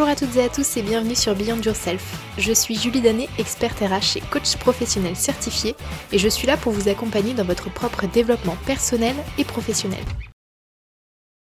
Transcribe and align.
Bonjour 0.00 0.12
à 0.12 0.16
toutes 0.16 0.36
et 0.36 0.44
à 0.44 0.48
tous 0.48 0.78
et 0.78 0.82
bienvenue 0.82 1.14
sur 1.14 1.34
Beyond 1.34 1.60
Yourself. 1.60 2.16
Je 2.38 2.54
suis 2.54 2.74
Julie 2.74 3.02
Danet, 3.02 3.28
experte 3.36 3.80
RH 3.80 4.16
et 4.16 4.22
coach 4.30 4.56
professionnel 4.56 5.14
certifié 5.14 5.76
et 6.10 6.16
je 6.16 6.26
suis 6.26 6.46
là 6.46 6.56
pour 6.56 6.72
vous 6.72 6.88
accompagner 6.88 7.34
dans 7.34 7.44
votre 7.44 7.70
propre 7.70 8.06
développement 8.06 8.56
personnel 8.64 9.14
et 9.36 9.44
professionnel. 9.44 10.02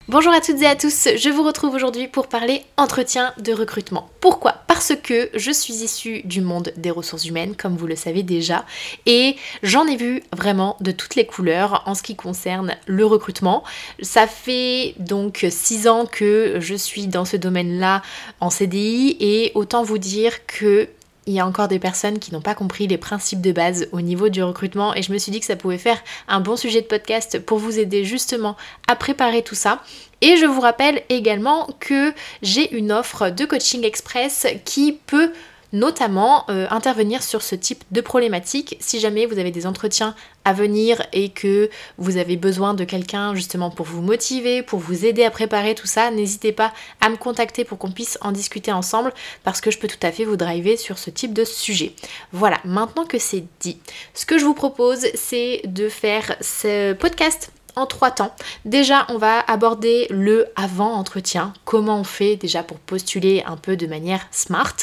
Bonjour 0.07 0.33
à 0.33 0.41
toutes 0.41 0.59
et 0.59 0.65
à 0.65 0.75
tous, 0.75 1.09
je 1.15 1.29
vous 1.29 1.43
retrouve 1.43 1.75
aujourd'hui 1.75 2.07
pour 2.07 2.29
parler 2.29 2.63
entretien 2.77 3.31
de 3.37 3.53
recrutement. 3.53 4.09
Pourquoi? 4.21 4.55
Parce 4.81 4.99
que 4.99 5.29
je 5.35 5.51
suis 5.51 5.75
issue 5.83 6.23
du 6.23 6.41
monde 6.41 6.73
des 6.75 6.89
ressources 6.89 7.25
humaines, 7.25 7.55
comme 7.55 7.77
vous 7.77 7.85
le 7.85 7.95
savez 7.95 8.23
déjà, 8.23 8.65
et 9.05 9.35
j'en 9.61 9.85
ai 9.85 9.95
vu 9.95 10.23
vraiment 10.35 10.75
de 10.79 10.91
toutes 10.91 11.13
les 11.13 11.27
couleurs 11.27 11.83
en 11.85 11.93
ce 11.93 12.01
qui 12.01 12.15
concerne 12.15 12.75
le 12.87 13.05
recrutement. 13.05 13.63
Ça 14.01 14.25
fait 14.25 14.95
donc 14.97 15.45
6 15.47 15.87
ans 15.87 16.07
que 16.07 16.55
je 16.59 16.73
suis 16.73 17.05
dans 17.05 17.25
ce 17.25 17.37
domaine-là 17.37 18.01
en 18.39 18.49
CDI, 18.49 19.17
et 19.19 19.51
autant 19.53 19.83
vous 19.83 19.99
dire 19.99 20.47
que 20.47 20.89
il 21.27 21.33
y 21.33 21.39
a 21.39 21.45
encore 21.45 21.67
des 21.67 21.79
personnes 21.79 22.19
qui 22.19 22.33
n'ont 22.33 22.41
pas 22.41 22.55
compris 22.55 22.87
les 22.87 22.97
principes 22.97 23.41
de 23.41 23.51
base 23.51 23.87
au 23.91 24.01
niveau 24.01 24.29
du 24.29 24.41
recrutement 24.41 24.95
et 24.95 25.03
je 25.03 25.11
me 25.11 25.17
suis 25.17 25.31
dit 25.31 25.39
que 25.39 25.45
ça 25.45 25.55
pouvait 25.55 25.77
faire 25.77 26.01
un 26.27 26.39
bon 26.39 26.55
sujet 26.55 26.81
de 26.81 26.87
podcast 26.87 27.39
pour 27.39 27.59
vous 27.59 27.77
aider 27.77 28.03
justement 28.03 28.57
à 28.87 28.95
préparer 28.95 29.43
tout 29.43 29.55
ça. 29.55 29.83
Et 30.21 30.37
je 30.37 30.45
vous 30.45 30.61
rappelle 30.61 31.01
également 31.09 31.67
que 31.79 32.13
j'ai 32.41 32.75
une 32.75 32.91
offre 32.91 33.29
de 33.29 33.45
coaching 33.45 33.83
express 33.83 34.47
qui 34.65 34.99
peut 35.05 35.31
notamment 35.73 36.45
euh, 36.49 36.67
intervenir 36.69 37.23
sur 37.23 37.41
ce 37.41 37.55
type 37.55 37.83
de 37.91 38.01
problématique 38.01 38.77
si 38.79 38.99
jamais 38.99 39.25
vous 39.25 39.39
avez 39.39 39.51
des 39.51 39.65
entretiens 39.65 40.15
à 40.43 40.53
venir 40.53 41.05
et 41.13 41.29
que 41.29 41.69
vous 41.97 42.17
avez 42.17 42.35
besoin 42.35 42.73
de 42.73 42.83
quelqu'un 42.83 43.35
justement 43.35 43.69
pour 43.69 43.85
vous 43.85 44.01
motiver, 44.01 44.63
pour 44.63 44.79
vous 44.79 45.05
aider 45.05 45.23
à 45.23 45.31
préparer 45.31 45.75
tout 45.75 45.87
ça, 45.87 46.11
n'hésitez 46.11 46.51
pas 46.51 46.73
à 46.99 47.09
me 47.09 47.15
contacter 47.15 47.63
pour 47.63 47.77
qu'on 47.77 47.91
puisse 47.91 48.17
en 48.21 48.31
discuter 48.31 48.71
ensemble 48.71 49.13
parce 49.43 49.61
que 49.61 49.71
je 49.71 49.77
peux 49.77 49.87
tout 49.87 49.99
à 50.01 50.11
fait 50.11 50.25
vous 50.25 50.37
driver 50.37 50.77
sur 50.77 50.97
ce 50.97 51.09
type 51.09 51.33
de 51.33 51.45
sujet. 51.45 51.93
Voilà, 52.31 52.59
maintenant 52.65 53.05
que 53.05 53.19
c'est 53.19 53.45
dit, 53.59 53.77
ce 54.13 54.25
que 54.25 54.37
je 54.37 54.45
vous 54.45 54.55
propose 54.55 55.05
c'est 55.13 55.61
de 55.65 55.89
faire 55.89 56.35
ce 56.41 56.93
podcast 56.93 57.51
en 57.75 57.85
trois 57.85 58.11
temps. 58.11 58.33
Déjà, 58.65 59.05
on 59.09 59.17
va 59.17 59.39
aborder 59.39 60.07
le 60.09 60.47
avant 60.55 60.93
entretien, 60.93 61.53
comment 61.65 61.99
on 61.99 62.03
fait 62.03 62.35
déjà 62.35 62.63
pour 62.63 62.77
postuler 62.79 63.43
un 63.45 63.57
peu 63.57 63.77
de 63.77 63.87
manière 63.87 64.27
smart. 64.31 64.75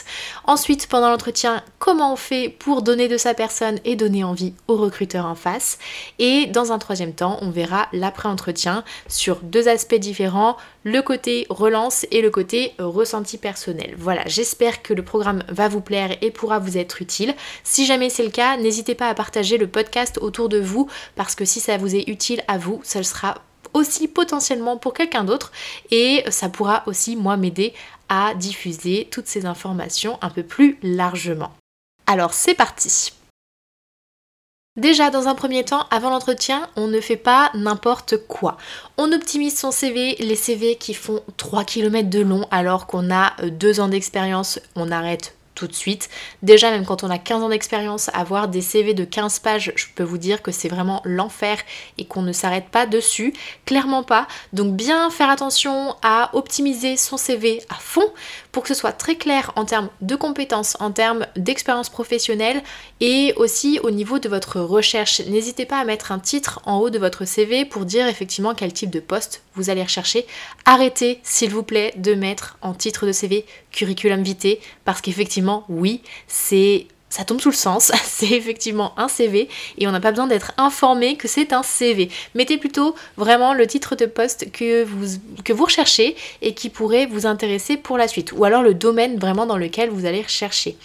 Ensuite, 0.44 0.86
pendant 0.88 1.10
l'entretien, 1.10 1.62
comment 1.78 2.12
on 2.12 2.16
fait 2.16 2.48
pour 2.48 2.82
donner 2.82 3.08
de 3.08 3.16
sa 3.16 3.34
personne 3.34 3.78
et 3.84 3.96
donner 3.96 4.24
envie 4.24 4.54
au 4.66 4.76
recruteur 4.76 5.26
en 5.26 5.34
face. 5.34 5.78
Et 6.18 6.46
dans 6.46 6.72
un 6.72 6.78
troisième 6.78 7.14
temps, 7.14 7.38
on 7.42 7.50
verra 7.50 7.88
l'après-entretien 7.92 8.84
sur 9.08 9.36
deux 9.36 9.68
aspects 9.68 9.94
différents, 9.94 10.56
le 10.88 11.02
côté 11.02 11.46
relance 11.50 12.06
et 12.10 12.22
le 12.22 12.30
côté 12.30 12.72
ressenti 12.78 13.36
personnel. 13.36 13.94
Voilà, 13.98 14.22
j'espère 14.26 14.82
que 14.82 14.94
le 14.94 15.04
programme 15.04 15.42
va 15.48 15.68
vous 15.68 15.82
plaire 15.82 16.16
et 16.22 16.30
pourra 16.30 16.58
vous 16.58 16.78
être 16.78 17.02
utile. 17.02 17.34
Si 17.62 17.84
jamais 17.84 18.08
c'est 18.08 18.24
le 18.24 18.30
cas, 18.30 18.56
n'hésitez 18.56 18.94
pas 18.94 19.08
à 19.08 19.14
partager 19.14 19.58
le 19.58 19.66
podcast 19.66 20.18
autour 20.22 20.48
de 20.48 20.58
vous 20.58 20.88
parce 21.14 21.34
que 21.34 21.44
si 21.44 21.60
ça 21.60 21.76
vous 21.76 21.94
est 21.94 22.08
utile 22.08 22.42
à 22.48 22.56
vous, 22.56 22.80
ça 22.84 23.02
sera 23.02 23.42
aussi 23.74 24.08
potentiellement 24.08 24.78
pour 24.78 24.94
quelqu'un 24.94 25.24
d'autre 25.24 25.52
et 25.90 26.24
ça 26.30 26.48
pourra 26.48 26.84
aussi 26.86 27.16
moi 27.16 27.36
m'aider 27.36 27.74
à 28.08 28.32
diffuser 28.34 29.08
toutes 29.10 29.26
ces 29.26 29.44
informations 29.44 30.18
un 30.22 30.30
peu 30.30 30.42
plus 30.42 30.78
largement. 30.82 31.52
Alors 32.06 32.32
c'est 32.32 32.54
parti 32.54 33.12
Déjà, 34.78 35.10
dans 35.10 35.26
un 35.26 35.34
premier 35.34 35.64
temps, 35.64 35.86
avant 35.90 36.08
l'entretien, 36.08 36.68
on 36.76 36.86
ne 36.86 37.00
fait 37.00 37.16
pas 37.16 37.50
n'importe 37.54 38.16
quoi. 38.28 38.56
On 38.96 39.10
optimise 39.10 39.58
son 39.58 39.72
CV, 39.72 40.14
les 40.20 40.36
CV 40.36 40.76
qui 40.76 40.94
font 40.94 41.20
3 41.36 41.64
km 41.64 42.08
de 42.08 42.20
long 42.20 42.46
alors 42.52 42.86
qu'on 42.86 43.12
a 43.12 43.32
2 43.42 43.80
ans 43.80 43.88
d'expérience, 43.88 44.60
on 44.76 44.92
arrête 44.92 45.34
tout 45.58 45.66
de 45.66 45.74
suite. 45.74 46.08
Déjà, 46.42 46.70
même 46.70 46.86
quand 46.86 47.02
on 47.02 47.10
a 47.10 47.18
15 47.18 47.42
ans 47.42 47.48
d'expérience, 47.48 48.10
avoir 48.14 48.46
des 48.46 48.60
CV 48.60 48.94
de 48.94 49.04
15 49.04 49.40
pages, 49.40 49.72
je 49.74 49.86
peux 49.92 50.04
vous 50.04 50.16
dire 50.16 50.40
que 50.40 50.52
c'est 50.52 50.68
vraiment 50.68 51.02
l'enfer 51.04 51.58
et 51.98 52.04
qu'on 52.04 52.22
ne 52.22 52.32
s'arrête 52.32 52.68
pas 52.68 52.86
dessus. 52.86 53.34
Clairement 53.66 54.04
pas. 54.04 54.28
Donc 54.52 54.76
bien 54.76 55.10
faire 55.10 55.30
attention 55.30 55.96
à 56.02 56.30
optimiser 56.34 56.96
son 56.96 57.16
CV 57.16 57.60
à 57.70 57.74
fond 57.74 58.06
pour 58.52 58.62
que 58.62 58.68
ce 58.68 58.74
soit 58.74 58.92
très 58.92 59.16
clair 59.16 59.52
en 59.56 59.64
termes 59.64 59.88
de 60.00 60.14
compétences, 60.14 60.76
en 60.78 60.92
termes 60.92 61.26
d'expérience 61.34 61.88
professionnelle 61.88 62.62
et 63.00 63.34
aussi 63.36 63.80
au 63.82 63.90
niveau 63.90 64.20
de 64.20 64.28
votre 64.28 64.60
recherche. 64.60 65.20
N'hésitez 65.26 65.66
pas 65.66 65.78
à 65.78 65.84
mettre 65.84 66.12
un 66.12 66.20
titre 66.20 66.60
en 66.66 66.78
haut 66.78 66.90
de 66.90 66.98
votre 67.00 67.24
CV 67.24 67.64
pour 67.64 67.84
dire 67.84 68.06
effectivement 68.06 68.54
quel 68.54 68.72
type 68.72 68.90
de 68.90 69.00
poste 69.00 69.42
vous 69.54 69.70
allez 69.70 69.82
rechercher. 69.82 70.24
Arrêtez 70.64 71.18
s'il 71.24 71.50
vous 71.50 71.64
plaît 71.64 71.92
de 71.96 72.14
mettre 72.14 72.58
en 72.62 72.74
titre 72.74 73.06
de 73.06 73.12
CV 73.12 73.44
curriculum 73.72 74.22
vitae 74.22 74.58
parce 74.84 75.00
qu'effectivement 75.00 75.64
oui 75.68 76.02
c'est 76.26 76.86
ça 77.10 77.24
tombe 77.24 77.40
sous 77.40 77.50
le 77.50 77.54
sens, 77.54 77.90
c'est 78.04 78.30
effectivement 78.30 78.92
un 78.98 79.08
CV 79.08 79.48
et 79.78 79.86
on 79.86 79.92
n'a 79.92 80.00
pas 80.00 80.10
besoin 80.10 80.26
d'être 80.26 80.52
informé 80.58 81.16
que 81.16 81.28
c'est 81.28 81.52
un 81.52 81.62
CV. 81.62 82.10
Mettez 82.34 82.58
plutôt 82.58 82.94
vraiment 83.16 83.54
le 83.54 83.66
titre 83.66 83.96
de 83.96 84.06
poste 84.06 84.50
que 84.52 84.84
vous, 84.84 85.18
que 85.44 85.52
vous 85.52 85.64
recherchez 85.64 86.16
et 86.42 86.54
qui 86.54 86.68
pourrait 86.68 87.06
vous 87.06 87.26
intéresser 87.26 87.76
pour 87.76 87.98
la 87.98 88.08
suite 88.08 88.32
ou 88.32 88.44
alors 88.44 88.62
le 88.62 88.74
domaine 88.74 89.18
vraiment 89.18 89.46
dans 89.46 89.56
lequel 89.56 89.90
vous 89.90 90.06
allez 90.06 90.22
rechercher. 90.22 90.76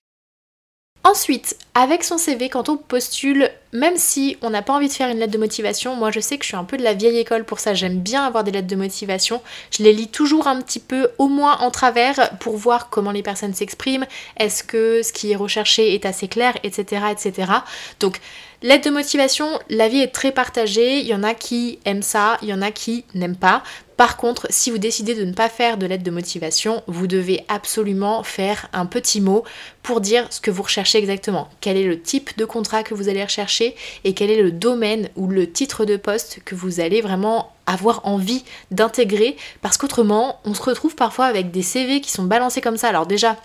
Ensuite, 1.14 1.56
avec 1.76 2.04
son 2.04 2.18
CV, 2.18 2.50
quand 2.50 2.70
on 2.70 2.76
postule, 2.76 3.52
même 3.72 3.98
si 3.98 4.36
on 4.42 4.50
n'a 4.50 4.64
pas 4.64 4.74
envie 4.74 4.88
de 4.88 4.94
faire 4.94 5.12
une 5.12 5.20
lettre 5.20 5.32
de 5.32 5.38
motivation, 5.38 5.96
moi 5.96 6.10
je 6.10 6.20
sais 6.20 6.40
que 6.40 6.44
je 6.44 6.48
suis 6.48 6.58
un 6.58 6.64
peu 6.64 6.76
de 6.76 6.82
la 6.82 6.96
vieille 6.96 7.20
école 7.20 7.44
pour 7.44 7.60
ça, 7.60 7.76
j'aime 7.76 8.00
bien 8.00 8.26
avoir 8.26 8.44
des 8.44 8.50
lettres 8.50 8.68
de 8.68 8.76
motivation. 8.76 9.40
Je 9.70 9.84
les 9.84 9.94
lis 9.94 10.08
toujours 10.08 10.48
un 10.48 10.60
petit 10.60 10.80
peu, 10.80 11.12
au 11.20 11.28
moins 11.28 11.60
en 11.60 11.70
travers, 11.70 12.36
pour 12.40 12.58
voir 12.58 12.90
comment 12.90 13.12
les 13.12 13.22
personnes 13.22 13.54
s'expriment, 13.54 14.08
est-ce 14.38 14.64
que 14.64 15.04
ce 15.04 15.14
qui 15.14 15.32
est 15.32 15.36
recherché 15.36 15.94
est 15.94 16.08
assez 16.08 16.28
clair, 16.28 16.56
etc. 16.64 17.04
etc. 17.12 17.52
Donc, 18.00 18.20
lettre 18.64 18.86
de 18.86 18.94
motivation, 18.94 19.60
la 19.70 19.90
vie 19.90 20.00
est 20.00 20.14
très 20.14 20.32
partagée, 20.32 21.00
il 21.00 21.06
y 21.06 21.14
en 21.14 21.22
a 21.22 21.34
qui 21.34 21.80
aiment 21.86 22.02
ça, 22.02 22.38
il 22.42 22.48
y 22.48 22.54
en 22.54 22.62
a 22.62 22.72
qui 22.72 23.04
n'aiment 23.14 23.36
pas. 23.36 23.62
Par 23.98 24.18
contre, 24.18 24.48
si 24.50 24.72
vous 24.72 24.78
décidez 24.78 25.14
de 25.14 25.26
ne 25.26 25.34
pas 25.34 25.50
faire 25.50 25.78
de 25.78 25.86
lettre 25.86 26.04
de 26.04 26.12
motivation, 26.12 26.82
vous 26.88 27.06
devez 27.06 27.44
absolument 27.50 28.24
faire 28.24 28.70
un 28.74 28.86
petit 28.86 29.22
mot 29.22 29.44
pour 29.84 30.02
dire 30.02 30.26
ce 30.32 30.40
que 30.42 30.50
vous 30.50 30.64
recherchez 30.64 30.98
exactement. 30.98 31.50
Quel 31.62 31.78
est 31.78 31.84
le 31.84 32.02
type 32.02 32.36
de 32.38 32.46
contrat 32.46 32.84
que 32.84 32.96
vous 32.96 33.10
allez 33.10 33.24
rechercher 33.24 33.76
et 34.06 34.14
quel 34.14 34.32
est 34.32 34.42
le 34.42 34.52
domaine 34.52 35.10
ou 35.16 35.28
le 35.28 35.52
titre 35.52 35.86
de 35.86 35.98
poste 35.98 36.40
que 36.44 36.56
vous 36.56 36.80
allez 36.80 37.02
vraiment 37.02 37.54
avoir 37.68 38.06
envie 38.08 38.44
d'intégrer? 38.72 39.36
Parce 39.62 39.78
qu'autrement, 39.78 40.40
on 40.46 40.54
se 40.54 40.64
retrouve 40.64 40.96
parfois 40.96 41.26
avec 41.26 41.52
des 41.52 41.64
CV 41.64 42.02
qui 42.02 42.12
sont 42.12 42.24
balancés 42.24 42.62
comme 42.62 42.78
ça. 42.78 42.88
Alors 42.88 43.06
déjà, 43.06 43.38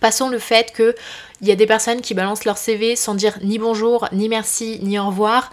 Passons 0.00 0.28
le 0.28 0.38
fait 0.38 0.72
qu'il 0.74 1.48
y 1.48 1.52
a 1.52 1.56
des 1.56 1.66
personnes 1.66 2.00
qui 2.00 2.14
balancent 2.14 2.44
leur 2.44 2.58
CV 2.58 2.96
sans 2.96 3.14
dire 3.14 3.38
ni 3.42 3.58
bonjour, 3.58 4.08
ni 4.12 4.28
merci, 4.28 4.78
ni 4.82 4.98
au 4.98 5.06
revoir. 5.06 5.50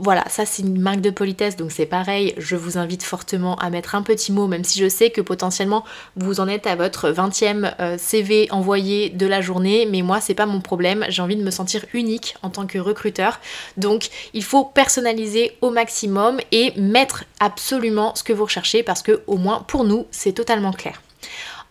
Voilà, 0.00 0.24
ça 0.28 0.46
c'est 0.46 0.62
une 0.62 0.80
marque 0.80 1.00
de 1.00 1.10
politesse, 1.10 1.56
donc 1.56 1.72
c'est 1.72 1.86
pareil, 1.86 2.32
je 2.36 2.54
vous 2.54 2.78
invite 2.78 3.02
fortement 3.02 3.56
à 3.56 3.68
mettre 3.68 3.96
un 3.96 4.02
petit 4.02 4.30
mot, 4.30 4.46
même 4.46 4.62
si 4.62 4.78
je 4.78 4.88
sais 4.88 5.10
que 5.10 5.20
potentiellement 5.20 5.84
vous 6.14 6.38
en 6.38 6.46
êtes 6.46 6.68
à 6.68 6.76
votre 6.76 7.10
20e 7.10 7.74
euh, 7.80 7.98
CV 7.98 8.46
envoyé 8.52 9.10
de 9.10 9.26
la 9.26 9.40
journée, 9.40 9.88
mais 9.90 10.02
moi 10.02 10.20
c'est 10.20 10.34
pas 10.34 10.46
mon 10.46 10.60
problème, 10.60 11.04
j'ai 11.08 11.20
envie 11.20 11.34
de 11.34 11.42
me 11.42 11.50
sentir 11.50 11.84
unique 11.94 12.36
en 12.42 12.50
tant 12.50 12.66
que 12.66 12.78
recruteur, 12.78 13.40
donc 13.76 14.08
il 14.34 14.44
faut 14.44 14.64
personnaliser 14.64 15.56
au 15.62 15.70
maximum 15.70 16.38
et 16.52 16.72
mettre 16.76 17.24
absolument 17.40 18.14
ce 18.14 18.22
que 18.22 18.32
vous 18.32 18.44
recherchez 18.44 18.84
parce 18.84 19.02
que 19.02 19.22
au 19.26 19.36
moins 19.36 19.64
pour 19.66 19.82
nous 19.82 20.06
c'est 20.12 20.32
totalement 20.32 20.72
clair. 20.72 21.02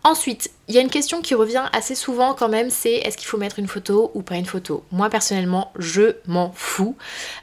Ensuite, 0.03 0.51
il 0.69 0.75
y 0.75 0.79
a 0.79 0.81
une 0.81 0.89
question 0.89 1.21
qui 1.21 1.33
revient 1.33 1.63
assez 1.71 1.95
souvent 1.95 2.33
quand 2.33 2.49
même, 2.49 2.69
c'est 2.69 2.95
est-ce 2.95 3.15
qu'il 3.15 3.27
faut 3.27 3.37
mettre 3.37 3.57
une 3.57 3.67
photo 3.67 4.11
ou 4.13 4.21
pas 4.21 4.35
une 4.35 4.45
photo? 4.45 4.83
Moi 4.91 5.09
personnellement, 5.09 5.71
je 5.79 6.15
m'en 6.27 6.51
fous. 6.53 6.97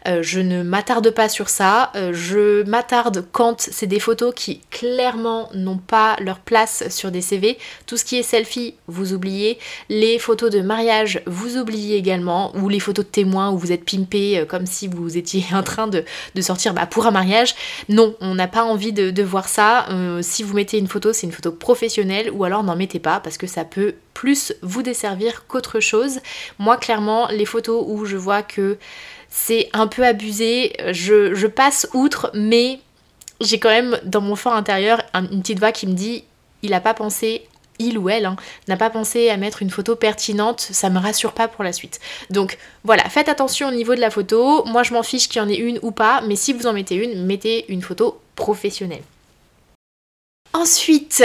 Euh, 0.07 0.23
je 0.23 0.41
ne 0.41 0.63
m'attarde 0.63 1.09
pas 1.09 1.31
sur 1.31 1.49
ça. 1.49 1.91
Euh, 1.97 2.13
je 2.13 2.65
m'attarde 2.65 3.25
quand 3.33 3.63
c'est 3.63 3.87
des 3.87 3.99
photos 3.99 4.35
qui 4.37 4.61
clairement 4.71 5.49
n'ont 5.55 5.79
pas 5.79 6.17
leur 6.21 6.39
place 6.39 6.85
sur 6.91 7.11
des 7.11 7.23
CV. 7.23 7.57
Tout 7.87 7.97
ce 7.97 8.05
qui 8.05 8.17
est 8.17 8.23
selfie, 8.23 8.75
vous 8.89 9.15
oubliez. 9.15 9.59
Les 9.89 10.19
photos 10.19 10.51
de 10.51 10.61
mariage, 10.61 11.23
vous 11.27 11.57
oubliez 11.57 11.97
également. 11.97 12.55
Ou 12.57 12.69
les 12.69 12.81
photos 12.81 13.07
de 13.07 13.11
témoins 13.11 13.51
où 13.51 13.57
vous 13.57 13.73
êtes 13.73 13.87
pimpé 13.87 14.39
euh, 14.39 14.45
comme 14.45 14.67
si 14.67 14.87
vous 14.87 15.17
étiez 15.17 15.47
en 15.55 15.63
train 15.63 15.87
de, 15.87 16.05
sortir 16.43 16.75
bah, 16.75 16.85
pour 16.85 17.07
un 17.07 17.11
mariage. 17.11 17.55
Non, 17.89 18.17
on 18.21 18.35
n'a 18.35 18.49
pas 18.49 18.65
envie 18.65 18.93
de, 18.93 19.11
de 19.11 19.23
voir 19.23 19.49
ça. 19.49 19.87
si 20.21 20.43
vous 20.43 20.55
mettez 20.55 20.77
une 20.77 20.89
photo, 20.89 21.15
c'est 21.15 21.27
une 21.27 21.33
photo 21.33 21.53
professionnelle 21.53 22.31
ou 22.31 22.45
alors 22.45 22.63
n'en 22.63 22.77
mettez 22.77 22.99
pas 22.99 23.14
parce 23.21 23.39
que 23.39 23.47
ça 23.47 23.65
peut 23.65 23.95
plus 24.13 24.53
vous 24.63 24.83
desservir 24.83 25.47
qu'autre 25.47 25.81
chose. 25.81 26.21
Moi 26.59 26.77
clairement 26.77 27.29
les 27.29 27.47
photos 27.47 27.85
où 27.87 28.05
je 28.05 28.17
vois 28.17 28.43
que 28.43 28.79
c'est 29.29 29.69
un 29.73 29.87
peu 29.87 30.05
abusé, 30.05 30.73
je, 30.93 31.47
passe 31.47 31.89
outre 31.93 32.31
mais 32.35 32.81
j'ai 33.41 33.59
quand 33.59 33.69
même 33.69 33.99
dans 34.05 34.21
mon 34.21 34.37
fort 34.37 34.55
intérieur 34.55 35.03
une 35.15 35.41
petite 35.41 35.59
voix 35.59 35.73
qui 35.73 35.87
me 35.87 35.95
dit 35.95 36.25
il 36.63 36.71
n'a 36.71 36.81
pas 36.81 36.95
pensé 36.95 37.47
il 37.79 37.99
ou 37.99 38.09
elle 38.09 38.27
hein, 38.27 38.37
n'a 38.69 38.77
pas 38.77 38.91
pensé 38.91 39.31
à 39.31 39.37
mettre 39.37 39.63
une 39.63 39.71
photo 39.71 39.97
pertinente, 39.97 40.61
ça 40.61 40.91
me 40.91 40.99
rassure 40.99 41.33
pas 41.33 41.49
pour 41.49 41.65
la 41.65 41.73
suite. 41.73 41.99
Donc 42.31 42.59
voilà, 42.85 43.03
faites 43.09 43.29
attention 43.29 43.69
au 43.69 43.73
niveau 43.73 43.97
de 43.97 44.01
la 44.01 44.11
photo. 44.11 44.65
Moi 44.65 44.83
je 44.85 44.93
m'en 44.93 45.03
fiche 45.03 45.29
qu'il 45.29 45.43
y 45.43 45.45
en 45.45 45.49
ait 45.49 45.57
une 45.57 45.79
ou 45.83 45.91
pas, 45.91 46.21
mais 46.23 46.37
si 46.37 46.53
vous 46.53 46.67
en 46.67 46.73
mettez 46.73 46.95
une, 46.95 47.25
mettez 47.27 47.65
une 47.69 47.83
photo 47.83 48.21
professionnelle. 48.37 49.03
Ensuite, 50.55 51.25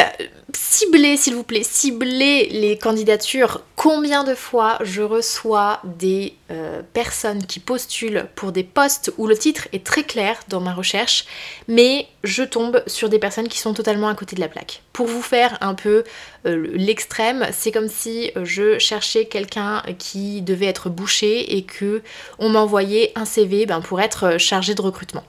ciblez 0.55 1.15
s'il 1.15 1.35
vous 1.35 1.43
plaît, 1.43 1.61
ciblez 1.61 2.49
les 2.49 2.79
candidatures. 2.79 3.61
Combien 3.75 4.23
de 4.23 4.33
fois 4.33 4.79
je 4.81 5.03
reçois 5.03 5.81
des 5.83 6.33
euh, 6.49 6.81
personnes 6.93 7.45
qui 7.45 7.59
postulent 7.59 8.25
pour 8.33 8.51
des 8.51 8.63
postes 8.63 9.13
où 9.19 9.27
le 9.27 9.37
titre 9.37 9.67
est 9.71 9.85
très 9.85 10.01
clair 10.01 10.39
dans 10.47 10.61
ma 10.61 10.73
recherche, 10.73 11.25
mais 11.67 12.07
je 12.23 12.41
tombe 12.41 12.81
sur 12.87 13.07
des 13.07 13.19
personnes 13.19 13.47
qui 13.47 13.59
sont 13.59 13.75
totalement 13.75 14.07
à 14.07 14.15
côté 14.15 14.35
de 14.35 14.41
la 14.41 14.47
plaque. 14.47 14.81
Pour 14.93 15.05
vous 15.05 15.21
faire 15.21 15.59
un 15.61 15.75
peu 15.75 16.03
euh, 16.47 16.67
l'extrême, 16.73 17.45
c'est 17.51 17.71
comme 17.71 17.87
si 17.87 18.31
je 18.41 18.79
cherchais 18.79 19.25
quelqu'un 19.25 19.83
qui 19.99 20.41
devait 20.41 20.65
être 20.65 20.89
bouché 20.89 21.55
et 21.55 21.61
que 21.61 22.01
on 22.39 22.49
m'envoyait 22.49 23.11
un 23.13 23.25
CV 23.25 23.67
ben, 23.67 23.81
pour 23.81 24.01
être 24.01 24.39
chargé 24.39 24.73
de 24.73 24.81
recrutement. 24.81 25.23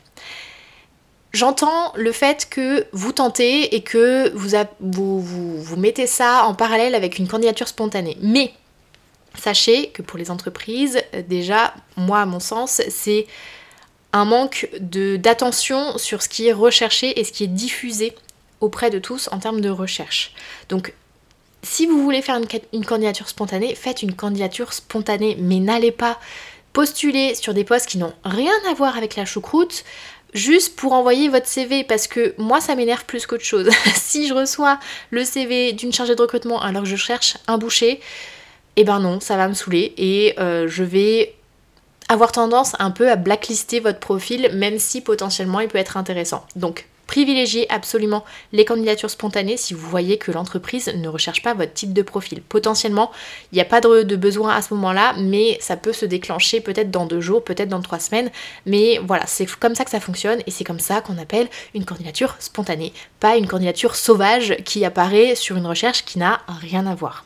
J'entends 1.33 1.93
le 1.95 2.11
fait 2.11 2.49
que 2.51 2.87
vous 2.93 3.13
tentez 3.13 3.75
et 3.75 3.83
que 3.83 4.31
vous, 4.35 4.51
vous, 4.81 5.63
vous, 5.63 5.77
mettez 5.77 6.07
ça 6.07 6.45
en 6.45 6.55
parallèle 6.55 6.95
avec 6.95 7.19
une 7.19 7.29
candidature 7.29 7.69
spontanée. 7.69 8.17
Mais 8.21 8.53
sachez 9.39 9.91
que 9.91 10.03
pour 10.03 10.19
les 10.19 10.31
entreprises, 10.31 11.01
déjà, 11.29 11.73
moi 11.97 12.21
à 12.21 12.27
mon 12.27 12.41
sens, 12.41 12.83
c'est 12.89 13.27
un 14.13 14.25
manque 14.25 14.69
d'attention 14.81 15.99
sur 15.99 16.21
ce 16.21 16.29
qui 16.29 16.49
est 16.49 16.53
recherché 16.53 17.19
et 17.21 17.23
ce 17.23 17.31
qui 17.31 17.45
est 17.45 17.49
diffusé 17.49 18.13
auprès 18.61 18.91
de 18.91 18.99
tous 18.99 19.29
en 19.31 19.39
termes 19.39 19.61
de 19.61 19.71
recherche. 19.71 20.35
Donc 20.69 20.95
si 21.63 21.87
vous 21.87 22.03
voulez 22.03 22.23
faire 22.23 22.41
une 22.73 22.85
candidature 22.85 23.29
spontanée, 23.29 23.75
faites 23.77 24.03
une 24.03 24.15
candidature 24.15 24.73
spontanée, 24.73 25.37
mais 25.39 25.61
n'allez 25.61 25.93
pas 25.93 26.19
postuler 26.73 27.35
sur 27.35 27.55
des 27.55 27.65
postes 27.65 27.87
qui 27.87 27.99
n'ont 27.99 28.13
rien 28.25 28.53
à 28.71 28.75
voir 28.75 28.97
avec 28.97 29.17
la 29.17 29.25
choucroute, 29.25 29.85
juste 30.35 30.77
pour 30.77 30.93
envoyer 30.93 31.29
votre 31.29 31.47
CV 31.47 31.85
parce 31.85 32.07
que 32.07 32.35
moi 32.39 32.61
ça 32.61 32.75
m'énerve 32.75 33.05
plus 33.05 33.27
qu'autre 33.27 33.45
chose. 33.45 33.69
si 33.95 34.29
je 34.29 34.35
reçois 34.35 34.79
le 35.11 35.25
CV 35.25 35.73
d'une 35.73 35.93
chargée 35.93 36.15
de 36.15 36.21
recrutement 36.21 36.61
alors 36.61 36.83
que 36.83 36.89
je 36.89 36.97
cherche 36.97 37.37
un 37.47 37.59
boucher, 37.59 38.01
eh 38.77 38.85
ben 38.85 39.01
non, 39.01 39.21
ça 39.21 39.37
va 39.37 39.49
me 39.49 39.55
saouler 39.55 39.95
et 39.97 40.35
euh, 40.39 40.69
je 40.69 40.85
vais 40.85 41.35
avoir 42.09 42.33
tendance 42.33 42.75
un 42.79 42.91
peu 42.91 43.11
à 43.11 43.17
blacklister 43.17 43.81
votre 43.81 44.01
profil 44.01 44.51
même 44.55 44.79
si 44.79 45.01
potentiellement 45.01 45.61
il 45.61 45.69
peut 45.69 45.79
être 45.79 45.97
intéressant. 45.97 46.45
Donc 46.57 46.87
Privilégiez 47.11 47.69
absolument 47.73 48.25
les 48.53 48.65
candidatures 48.65 49.11
spontanées 49.11 49.57
si 49.57 49.75
vous 49.75 49.89
voyez 49.89 50.17
que 50.17 50.31
l'entreprise 50.31 50.93
ne 50.95 51.09
recherche 51.09 51.43
pas 51.43 51.55
votre 51.55 51.73
type 51.73 51.93
de 51.93 52.03
profil. 52.03 52.41
Potentiellement, 52.41 53.11
il 53.51 53.57
n'y 53.57 53.61
a 53.61 53.65
pas 53.65 53.81
de, 53.81 54.15
besoin 54.15 54.55
à 54.55 54.63
ce 54.63 54.73
moment-là, 54.75 55.15
mais 55.19 55.59
ça 55.61 55.77
peut 55.77 55.93
se 55.93 56.07
déclencher 56.07 56.61
peut-être 56.61 56.93
dans 56.93 57.07
deux 57.07 57.21
jours, 57.21 57.43
peut-être 57.43 57.69
dans 57.69 57.83
trois 57.83 57.99
semaines. 57.99 58.31
Mais 58.65 59.01
voilà, 59.05 59.27
c'est 59.27 59.51
comme 59.59 59.75
ça 59.75 59.85
que 59.85 59.91
ça 59.91 59.99
fonctionne 59.99 60.39
et 60.47 60.53
c'est 60.53 60.63
comme 60.63 60.79
ça 60.79 61.01
qu'on 61.01 61.19
appelle 61.19 61.49
une 61.75 61.85
candidature 61.85 62.37
spontanée, 62.39 62.93
pas 63.19 63.37
une 63.37 63.49
candidature 63.49 63.97
sauvage 63.97 64.55
qui 64.65 64.85
apparaît 64.85 65.35
sur 65.35 65.57
une 65.57 65.67
recherche 65.67 66.05
qui 66.05 66.21
n'a 66.21 66.43
rien 66.61 66.87
à 66.87 66.95
voir. 66.95 67.25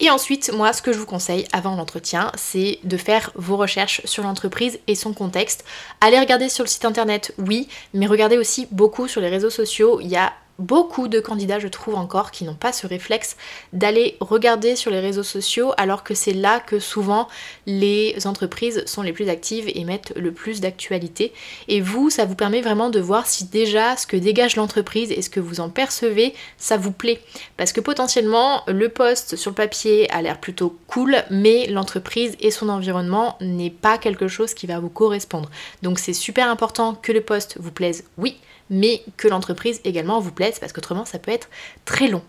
Et 0.00 0.10
ensuite, 0.10 0.52
moi, 0.52 0.72
ce 0.72 0.80
que 0.80 0.92
je 0.92 0.98
vous 0.98 1.06
conseille 1.06 1.46
avant 1.52 1.74
l'entretien, 1.74 2.30
c'est 2.36 2.78
de 2.84 2.96
faire 2.96 3.32
vos 3.34 3.56
recherches 3.56 4.00
sur 4.04 4.22
l'entreprise 4.22 4.78
et 4.86 4.94
son 4.94 5.12
contexte. 5.12 5.64
Allez 6.00 6.20
regarder 6.20 6.48
sur 6.48 6.62
le 6.62 6.68
site 6.68 6.84
internet, 6.84 7.34
oui, 7.38 7.68
mais 7.94 8.06
regardez 8.06 8.38
aussi 8.38 8.68
beaucoup 8.70 9.08
sur 9.08 9.20
les 9.20 9.28
réseaux 9.28 9.50
sociaux. 9.50 9.98
Il 10.00 10.08
y 10.08 10.16
a 10.16 10.32
beaucoup 10.58 11.08
de 11.08 11.20
candidats, 11.20 11.58
je 11.58 11.68
trouve 11.68 11.94
encore, 11.94 12.30
qui 12.30 12.44
n'ont 12.44 12.54
pas 12.54 12.72
ce 12.72 12.86
réflexe 12.86 13.36
d'aller 13.72 14.16
regarder 14.20 14.76
sur 14.76 14.90
les 14.90 15.00
réseaux 15.00 15.22
sociaux 15.22 15.72
alors 15.76 16.02
que 16.02 16.14
c'est 16.14 16.32
là 16.32 16.60
que 16.60 16.80
souvent 16.80 17.28
les 17.66 18.26
entreprises 18.26 18.84
sont 18.86 19.02
les 19.02 19.12
plus 19.12 19.28
actives 19.28 19.70
et 19.72 19.84
mettent 19.84 20.12
le 20.16 20.32
plus 20.32 20.60
d'actualité. 20.60 21.32
Et 21.68 21.80
vous, 21.80 22.10
ça 22.10 22.24
vous 22.24 22.34
permet 22.34 22.60
vraiment 22.60 22.90
de 22.90 23.00
voir 23.00 23.26
si 23.26 23.44
déjà 23.44 23.96
ce 23.96 24.06
que 24.06 24.16
dégage 24.16 24.56
l'entreprise 24.56 25.12
et 25.12 25.22
ce 25.22 25.30
que 25.30 25.40
vous 25.40 25.60
en 25.60 25.70
percevez, 25.70 26.34
ça 26.56 26.76
vous 26.76 26.92
plaît. 26.92 27.20
Parce 27.56 27.72
que 27.72 27.80
potentiellement, 27.80 28.62
le 28.66 28.88
poste 28.88 29.36
sur 29.36 29.50
le 29.52 29.54
papier 29.54 30.10
a 30.10 30.22
l'air 30.22 30.40
plutôt 30.40 30.76
cool, 30.88 31.16
mais 31.30 31.66
l'entreprise 31.66 32.36
et 32.40 32.50
son 32.50 32.68
environnement 32.68 33.36
n'est 33.40 33.70
pas 33.70 33.98
quelque 33.98 34.28
chose 34.28 34.54
qui 34.54 34.66
va 34.66 34.80
vous 34.80 34.88
correspondre. 34.88 35.50
Donc 35.82 35.98
c'est 35.98 36.12
super 36.12 36.48
important 36.48 36.94
que 36.94 37.12
le 37.12 37.20
poste 37.20 37.58
vous 37.60 37.72
plaise, 37.72 38.04
oui, 38.16 38.38
mais 38.70 39.02
que 39.16 39.28
l'entreprise 39.28 39.80
également 39.84 40.20
vous 40.20 40.32
plaise 40.32 40.58
parce 40.58 40.72
qu'autrement 40.72 41.04
ça 41.04 41.18
peut 41.18 41.32
être 41.32 41.48
très 41.84 42.08
long. 42.08 42.22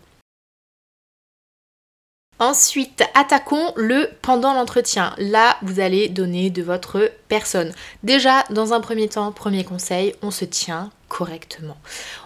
Ensuite, 2.42 3.04
attaquons 3.16 3.74
le 3.76 4.10
pendant 4.22 4.54
l'entretien. 4.54 5.14
Là, 5.18 5.58
vous 5.62 5.82
allez 5.82 6.08
donner 6.08 6.50
de 6.50 6.64
votre 6.64 7.12
personne. 7.28 7.74
Déjà, 8.04 8.46
dans 8.50 8.72
un 8.72 8.80
premier 8.80 9.10
temps, 9.10 9.34
premier 9.34 9.66
conseil, 9.66 10.16
on 10.22 10.32
se 10.32 10.46
tient 10.46 10.90
correctement. 11.10 11.76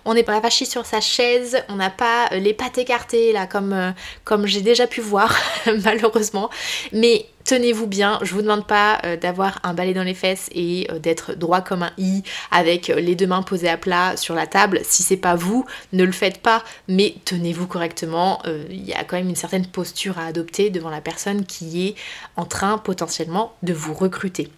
On 0.05 0.13
n'est 0.13 0.23
pas 0.23 0.39
vaché 0.39 0.65
sur 0.65 0.85
sa 0.85 1.01
chaise, 1.01 1.57
on 1.69 1.75
n'a 1.75 1.89
pas 1.89 2.27
euh, 2.31 2.37
les 2.37 2.53
pattes 2.53 2.77
écartées 2.77 3.31
là 3.33 3.47
comme, 3.47 3.73
euh, 3.73 4.45
j'ai 4.45 4.61
déjà 4.61 4.85
pu 4.85 5.01
voir 5.01 5.35
malheureusement. 5.83 6.51
Mais 6.91 7.25
tenez-vous 7.45 7.87
bien, 7.87 8.19
je 8.21 8.33
vous 8.35 8.41
demande 8.43 8.67
pas 8.67 8.99
euh, 9.05 9.17
d'avoir 9.17 9.59
un 9.63 9.73
balai 9.73 9.93
dans 9.93 10.03
les 10.03 10.13
fesses 10.13 10.49
et 10.53 10.87
d'être 11.01 11.33
droit 11.33 11.61
comme 11.61 11.81
un 11.81 11.91
i 11.97 12.21
avec 12.51 12.87
les 12.87 13.15
deux 13.15 13.27
mains 13.27 13.41
posées 13.41 13.69
à 13.69 13.77
plat 13.77 14.15
sur 14.17 14.35
la 14.35 14.45
table. 14.45 14.81
Si 14.83 15.01
c'est 15.01 15.17
pas 15.17 15.35
vous, 15.35 15.65
ne 15.93 16.03
le 16.03 16.11
faites 16.11 16.39
pas, 16.39 16.63
mais 16.87 17.15
tenez-vous 17.25 17.65
correctement. 17.65 18.43
Il 18.69 18.83
y 18.83 18.93
a 18.93 19.03
quand 19.03 19.15
même 19.15 19.29
une 19.29 19.35
certaine 19.35 19.65
posture 19.65 20.19
à 20.19 20.25
adopter 20.25 20.69
devant 20.69 20.89
la 20.89 21.01
personne 21.01 21.45
qui 21.45 21.87
est 21.87 21.95
en 22.35 22.45
train 22.45 22.77
potentiellement 22.77 23.55
de 23.63 23.73
vous 23.73 23.93
recruter. 23.93 24.51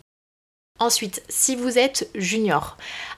Ensuite, 0.79 1.23
si 1.29 1.55
vous 1.55 1.79
êtes 1.79 2.09
junior, 2.15 2.75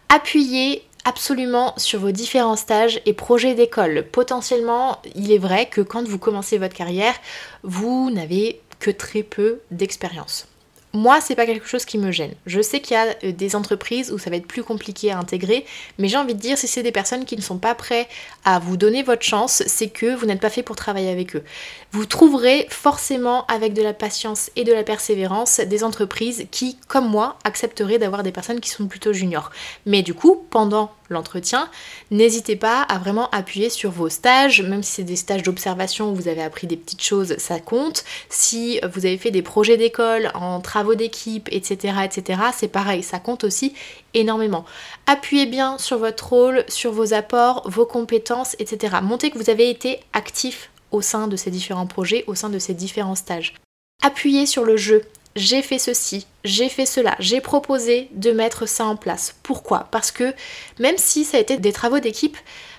appuyez 0.09 0.86
absolument 1.07 1.73
sur 1.77 2.01
vos 2.01 2.11
différents 2.11 2.57
stages 2.57 2.99
et 3.05 3.13
projets 3.13 3.55
d'école. 3.55 4.05
Potentiellement, 4.11 5.01
il 5.15 5.31
est 5.31 5.37
vrai 5.37 5.67
que 5.67 5.79
quand 5.79 6.05
vous 6.05 6.19
commencez 6.19 6.57
votre 6.57 6.75
carrière, 6.75 7.15
vous 7.63 8.11
n'avez 8.11 8.59
que 8.79 8.91
très 8.91 9.23
peu 9.23 9.61
d'expérience. 9.71 10.47
Moi, 10.93 11.19
c'est 11.19 11.35
pas 11.35 11.45
quelque 11.45 11.67
chose 11.67 11.83
qui 11.83 11.97
me 11.97 12.11
gêne. 12.11 12.33
Je 12.45 12.61
sais 12.61 12.79
qu'il 12.79 12.95
y 12.95 12.97
a 12.97 13.07
euh, 13.23 13.31
des 13.31 13.55
entreprises 13.55 14.11
où 14.11 14.17
ça 14.17 14.29
va 14.29 14.37
être 14.37 14.47
plus 14.47 14.63
compliqué 14.63 15.11
à 15.11 15.19
intégrer, 15.19 15.65
mais 15.97 16.07
j'ai 16.07 16.17
envie 16.17 16.33
de 16.33 16.39
dire, 16.39 16.57
si 16.57 16.67
c'est 16.67 16.81
des 16.81 16.93
personnes 16.93 17.25
qui 17.25 17.35
ne 17.35 17.41
sont 17.41 17.57
pas 17.57 17.75
prêtes 17.75 18.07
à 18.45 18.59
vous 18.59 18.77
donner 18.77 19.03
votre 19.03 19.23
chance, 19.23 19.63
c'est 19.67 19.89
que 19.89 20.15
vous 20.15 20.25
n'êtes 20.25 20.39
pas 20.39 20.49
fait 20.49 20.63
pour 20.63 20.77
travailler 20.77 21.09
avec 21.09 21.35
eux. 21.35 21.43
Vous 21.91 22.05
trouverez 22.05 22.67
forcément, 22.69 23.45
avec 23.47 23.73
de 23.73 23.81
la 23.81 23.93
patience 23.93 24.49
et 24.55 24.63
de 24.63 24.73
la 24.73 24.83
persévérance, 24.83 25.59
des 25.59 25.83
entreprises 25.83 26.47
qui, 26.51 26.77
comme 26.87 27.09
moi, 27.09 27.37
accepteraient 27.43 27.99
d'avoir 27.99 28.23
des 28.23 28.31
personnes 28.31 28.59
qui 28.59 28.69
sont 28.69 28.87
plutôt 28.87 29.13
juniors. 29.13 29.51
Mais 29.85 30.03
du 30.03 30.13
coup, 30.13 30.45
pendant 30.49 30.91
l'entretien, 31.09 31.69
n'hésitez 32.11 32.55
pas 32.55 32.81
à 32.81 32.97
vraiment 32.97 33.29
appuyer 33.29 33.69
sur 33.69 33.91
vos 33.91 34.09
stages, 34.09 34.61
même 34.61 34.83
si 34.83 34.93
c'est 34.93 35.03
des 35.03 35.15
stages 35.15 35.43
d'observation 35.43 36.11
où 36.11 36.15
vous 36.15 36.27
avez 36.27 36.43
appris 36.43 36.67
des 36.67 36.77
petites 36.77 37.03
choses, 37.03 37.37
ça 37.37 37.59
compte. 37.59 38.03
Si 38.29 38.79
vous 38.93 39.05
avez 39.05 39.17
fait 39.17 39.31
des 39.31 39.41
projets 39.41 39.77
d'école 39.77 40.31
en 40.33 40.59
travaux 40.77 40.93
d'équipe, 40.93 41.49
etc., 41.51 41.95
etc., 42.05 42.39
c'est 42.55 42.67
pareil, 42.67 43.01
ça 43.01 43.17
compte 43.17 43.43
aussi 43.43 43.73
énormément. 44.13 44.63
Appuyez 45.07 45.47
bien 45.47 45.79
sur 45.79 45.97
votre 45.97 46.29
rôle, 46.29 46.63
sur 46.67 46.91
vos 46.91 47.15
apports, 47.15 47.67
vos 47.67 47.87
compétences, 47.87 48.55
etc. 48.59 48.97
Montez 49.01 49.31
que 49.31 49.39
vous 49.39 49.49
avez 49.49 49.71
été 49.71 50.01
actif 50.13 50.69
au 50.91 51.01
sein 51.01 51.27
de 51.27 51.35
ces 51.35 51.49
différents 51.49 51.87
projets, 51.87 52.23
au 52.27 52.35
sein 52.35 52.51
de 52.51 52.59
ces 52.59 52.75
différents 52.75 53.15
stages. 53.15 53.55
Appuyez 54.03 54.45
sur 54.45 54.65
le 54.65 54.77
jeu, 54.77 55.01
j'ai 55.35 55.63
fait 55.63 55.79
ceci, 55.79 56.27
j'ai 56.43 56.69
fait 56.69 56.85
cela, 56.85 57.15
j'ai 57.17 57.41
proposé 57.41 58.09
de 58.11 58.31
mettre 58.31 58.67
ça 58.67 58.85
en 58.85 58.97
place. 58.97 59.35
Pourquoi? 59.41 59.87
Parce 59.89 60.11
que 60.11 60.31
même 60.77 60.99
si 60.99 61.23
ça 61.23 61.37
a 61.37 61.39
été 61.39 61.57
des 61.57 61.73
travaux 61.73 61.99
d'équipe, 61.99 62.37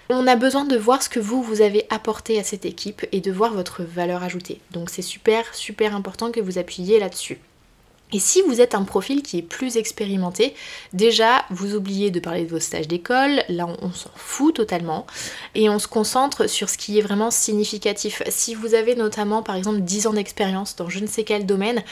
on 0.09 0.29
a 0.29 0.37
besoin 0.37 0.65
de 0.65 0.77
voir 0.77 1.03
ce 1.03 1.09
que 1.09 1.19
vous, 1.19 1.43
vous 1.43 1.63
avez 1.63 1.85
apporté 1.91 2.39
à 2.39 2.45
cette 2.45 2.65
équipe 2.65 3.05
et 3.11 3.21
de 3.21 3.33
voir 3.33 3.55
votre 3.55 3.83
valeur 3.83 4.23
ajoutée. 4.23 4.61
Donc 4.71 4.89
c'est 4.89 5.03
super, 5.03 5.53
super 5.53 5.97
important 5.97 6.31
que 6.31 6.41
vous 6.41 6.59
appuyiez 6.59 7.01
là-dessus. 7.01 7.39
Et 8.13 8.19
si 8.19 8.41
vous 8.43 8.61
êtes 8.61 8.75
un 8.75 8.85
profil 8.85 9.23
qui 9.23 9.39
est 9.39 9.43
plus 9.43 9.77
expérimenté, 9.77 10.55
déjà 10.95 11.45
vous 11.51 11.75
oubliez 11.75 12.11
de 12.11 12.21
parler 12.21 12.45
de 12.45 12.51
vos 12.51 12.61
stages 12.61 12.89
d'école, 12.89 13.43
là 13.49 13.67
on, 13.83 13.93
s'en 13.93 14.11
fout 14.17 14.55
totalement, 14.55 15.07
et 15.55 15.69
on 15.69 15.79
se 15.79 15.89
concentre 15.89 16.49
sur 16.49 16.71
ce 16.71 16.79
qui 16.79 16.99
est 16.99 17.03
vraiment 17.03 17.31
significatif. 17.31 18.23
Si 18.29 18.55
vous 18.55 18.75
avez 18.75 18.95
notamment 18.95 19.43
par 19.43 19.57
exemple 19.57 19.81
10 19.81 20.07
ans 20.07 20.13
d'expérience 20.15 20.77
dans 20.77 20.89
je 20.89 21.01
ne 21.01 21.07
sais 21.07 21.25
quel 21.25 21.45
domaine, 21.45 21.83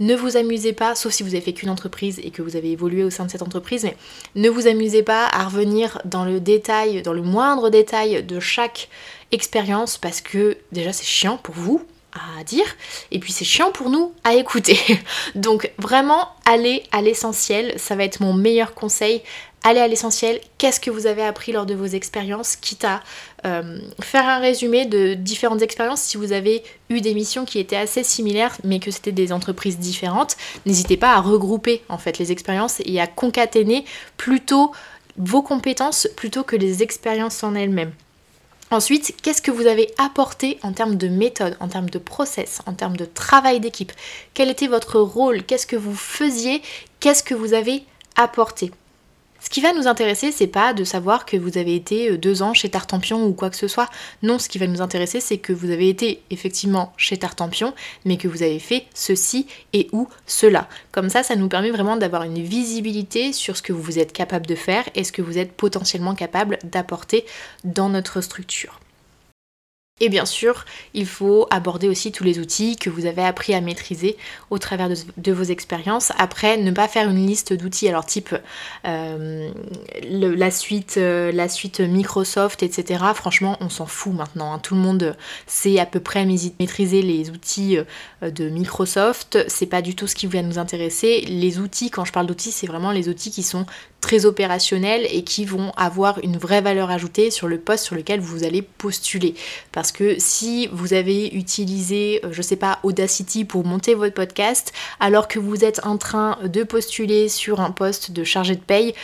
ne 0.00 0.14
vous 0.14 0.38
amusez 0.38 0.72
pas, 0.72 0.94
sauf 0.94 1.12
si 1.12 1.22
vous 1.22 1.34
avez 1.34 1.42
fait 1.42 1.52
qu'une 1.52 1.70
entreprise 1.70 2.20
et 2.24 2.30
que 2.30 2.40
vous 2.40 2.56
avez 2.56 2.70
évolué 2.72 3.04
au 3.04 3.10
sein 3.10 3.26
de 3.26 3.30
cette 3.30 3.42
entreprise, 3.42 3.84
mais 3.84 3.96
ne 4.34 4.48
vous 4.48 4.66
amusez 4.66 5.02
pas 5.02 5.26
à 5.26 5.44
revenir 5.44 6.00
dans 6.06 6.24
le 6.24 6.40
détail, 6.40 7.02
dans 7.02 7.12
le 7.12 7.22
moindre 7.22 7.68
détail 7.68 8.22
de 8.22 8.40
chaque 8.40 8.88
expérience 9.32 9.98
parce 9.98 10.20
que 10.20 10.56
déjà 10.72 10.92
c'est 10.92 11.04
chiant 11.04 11.36
pour 11.36 11.54
vous 11.54 11.82
dire 12.44 12.66
et 13.10 13.18
puis 13.18 13.32
c'est 13.32 13.44
chiant 13.44 13.72
pour 13.72 13.90
nous 13.90 14.12
à 14.24 14.34
écouter. 14.34 14.78
Donc 15.34 15.70
vraiment 15.78 16.28
allez 16.44 16.82
à 16.92 17.02
l'essentiel, 17.02 17.74
ça 17.76 17.96
va 17.96 18.04
être 18.04 18.20
mon 18.20 18.32
meilleur 18.32 18.74
conseil. 18.74 19.22
Allez 19.64 19.80
à 19.80 19.88
l'essentiel, 19.88 20.40
qu'est-ce 20.58 20.78
que 20.78 20.92
vous 20.92 21.06
avez 21.08 21.24
appris 21.24 21.50
lors 21.50 21.66
de 21.66 21.74
vos 21.74 21.86
expériences, 21.86 22.54
quitte 22.54 22.84
à 22.84 23.02
euh, 23.44 23.80
faire 24.00 24.28
un 24.28 24.38
résumé 24.38 24.86
de 24.86 25.14
différentes 25.14 25.60
expériences 25.60 26.02
si 26.02 26.16
vous 26.16 26.30
avez 26.32 26.62
eu 26.88 27.00
des 27.00 27.14
missions 27.14 27.44
qui 27.44 27.58
étaient 27.58 27.74
assez 27.74 28.04
similaires 28.04 28.56
mais 28.62 28.78
que 28.78 28.92
c'était 28.92 29.12
des 29.12 29.32
entreprises 29.32 29.78
différentes. 29.78 30.36
N'hésitez 30.66 30.96
pas 30.96 31.14
à 31.14 31.20
regrouper 31.20 31.82
en 31.88 31.98
fait 31.98 32.18
les 32.18 32.30
expériences 32.30 32.80
et 32.84 33.00
à 33.00 33.08
concaténer 33.08 33.84
plutôt 34.16 34.72
vos 35.16 35.42
compétences 35.42 36.08
plutôt 36.16 36.44
que 36.44 36.54
les 36.54 36.82
expériences 36.82 37.42
en 37.42 37.54
elles-mêmes. 37.54 37.92
Ensuite, 38.72 39.14
qu'est-ce 39.22 39.42
que 39.42 39.52
vous 39.52 39.66
avez 39.66 39.94
apporté 39.96 40.58
en 40.62 40.72
termes 40.72 40.96
de 40.96 41.06
méthode, 41.06 41.56
en 41.60 41.68
termes 41.68 41.88
de 41.88 41.98
process, 41.98 42.62
en 42.66 42.72
termes 42.72 42.96
de 42.96 43.04
travail 43.04 43.60
d'équipe? 43.60 43.92
Quel 44.34 44.50
était 44.50 44.66
votre 44.66 44.98
rôle? 44.98 45.44
Qu'est-ce 45.44 45.68
que 45.68 45.76
vous 45.76 45.94
faisiez? 45.94 46.62
Qu'est-ce 46.98 47.22
que 47.22 47.34
vous 47.34 47.54
avez 47.54 47.84
apporté? 48.16 48.72
Ce 49.46 49.48
qui 49.48 49.60
va 49.60 49.72
nous 49.72 49.86
intéresser, 49.86 50.32
c'est 50.32 50.48
pas 50.48 50.74
de 50.74 50.82
savoir 50.82 51.24
que 51.24 51.36
vous 51.36 51.56
avez 51.56 51.76
été 51.76 52.10
euh, 52.10 52.18
deux 52.18 52.42
ans 52.42 52.52
chez 52.52 52.68
Tartampion 52.68 53.24
ou 53.24 53.32
quoi 53.32 53.48
que 53.48 53.54
ce 53.54 53.68
soit. 53.68 53.88
Non, 54.24 54.40
ce 54.40 54.48
qui 54.48 54.58
va 54.58 54.66
nous 54.66 54.82
intéresser, 54.82 55.20
c'est 55.20 55.38
que 55.38 55.52
vous 55.52 55.70
avez 55.70 55.88
été 55.88 56.20
effectivement 56.30 56.92
chez 56.96 57.16
Tartampion, 57.16 57.72
mais 58.04 58.16
que 58.16 58.26
vous 58.26 58.42
avez 58.42 58.58
fait 58.58 58.86
ceci 58.92 59.46
et 59.72 59.86
ou 59.92 60.08
cela. 60.26 60.68
Comme 60.90 61.10
ça, 61.10 61.22
ça 61.22 61.36
nous 61.36 61.46
permet 61.46 61.70
vraiment 61.70 61.96
d'avoir 61.96 62.24
une 62.24 62.42
visibilité 62.42 63.32
sur 63.32 63.56
ce 63.56 63.62
que 63.62 63.72
vous 63.72 64.00
êtes 64.00 64.12
capable 64.12 64.46
de 64.46 64.56
faire 64.56 64.82
et 64.96 65.04
ce 65.04 65.12
que 65.12 65.22
vous 65.22 65.38
êtes 65.38 65.52
potentiellement 65.52 66.16
capable 66.16 66.58
d'apporter 66.64 67.24
dans 67.62 67.88
notre 67.88 68.22
structure. 68.22 68.80
Et 69.98 70.10
bien 70.10 70.26
sûr, 70.26 70.66
il 70.92 71.06
faut 71.06 71.46
aborder 71.48 71.88
aussi 71.88 72.12
tous 72.12 72.22
les 72.22 72.38
outils 72.38 72.76
que 72.76 72.90
vous 72.90 73.06
avez 73.06 73.24
appris 73.24 73.54
à 73.54 73.62
maîtriser 73.62 74.18
au 74.50 74.58
travers 74.58 74.90
de, 74.90 75.32
vos 75.32 75.44
expériences. 75.44 76.12
Après, 76.18 76.58
ne 76.58 76.70
pas 76.70 76.86
faire 76.86 77.08
une 77.08 77.26
liste 77.26 77.54
d'outils, 77.54 77.88
alors 77.88 78.04
type 78.04 78.36
euh, 78.86 79.50
la, 80.02 80.50
suite, 80.50 80.96
euh, 80.98 81.32
la 81.32 81.48
suite 81.48 81.80
Microsoft, 81.80 82.62
etc. 82.62 83.04
Franchement, 83.14 83.56
on 83.60 83.70
s'en 83.70 83.86
fout 83.86 84.12
maintenant. 84.12 84.52
Hein. 84.52 84.58
Tout 84.58 84.74
le 84.74 84.82
monde 84.82 85.16
sait 85.46 85.78
à 85.78 85.86
peu 85.86 86.00
près 86.00 86.26
maîtriser 86.26 87.00
les 87.00 87.30
outils 87.30 87.78
euh, 87.78 88.30
de 88.30 88.50
Microsoft. 88.50 89.38
C'est 89.48 89.64
pas 89.64 89.80
du 89.80 89.94
tout 89.94 90.06
ce 90.06 90.14
qui 90.14 90.26
va 90.26 90.42
nous 90.42 90.58
intéresser. 90.58 91.22
Les 91.22 91.58
outils, 91.58 91.88
quand 91.88 92.04
je 92.04 92.12
parle 92.12 92.26
d'outils, 92.26 92.52
c'est 92.52 92.66
vraiment 92.66 92.92
les 92.92 93.08
outils 93.08 93.30
qui 93.30 93.42
sont 93.42 93.64
très 94.06 94.24
opérationnels 94.24 95.04
et 95.10 95.24
qui 95.24 95.44
vont 95.44 95.72
avoir 95.76 96.20
une 96.22 96.36
vraie 96.36 96.60
valeur 96.60 96.92
ajoutée 96.92 97.32
sur 97.32 97.48
le 97.48 97.58
poste 97.58 97.86
sur 97.86 97.96
lequel 97.96 98.20
vous 98.20 98.44
allez 98.44 98.62
postuler. 98.62 99.34
Parce 99.72 99.90
que 99.90 100.14
si 100.20 100.68
vous 100.68 100.94
avez 100.94 101.26
utilisé, 101.34 102.20
euh, 102.22 102.28
je 102.30 102.40
sais 102.40 102.54
pas, 102.54 102.78
Audacity 102.84 103.44
pour 103.44 103.64
monter 103.64 103.94
votre 103.94 104.14
podcast, 104.14 104.72
alors 105.00 105.26
que 105.26 105.40
vous 105.40 105.64
êtes 105.64 105.84
en 105.84 105.96
train 105.98 106.38
de 106.44 106.62
postuler 106.62 107.28
sur 107.28 107.60
un 107.60 107.72
poste 107.72 108.12
de 108.12 108.22
chargé 108.22 108.54
de 108.54 108.60
paye, 108.60 108.94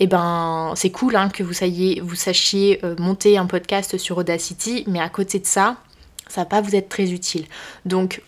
eh 0.00 0.06
ben 0.06 0.72
c'est 0.74 0.88
cool 0.88 1.16
hein, 1.16 1.28
que 1.28 1.42
vous, 1.42 1.52
sachiez, 1.52 2.00
vous 2.02 2.14
sachiez 2.14 2.80
euh, 2.82 2.96
monter 2.98 3.36
un 3.36 3.44
podcast 3.44 3.98
sur 3.98 4.16
Audacity, 4.16 4.84
mais 4.86 5.00
à 5.00 5.10
côté 5.10 5.38
de 5.38 5.44
ça, 5.44 5.76
ça 6.28 6.40
va 6.40 6.44
pas 6.46 6.62
vous 6.62 6.74
être 6.74 6.88
très 6.88 7.12
utile. 7.12 7.44
Donc 7.84 8.22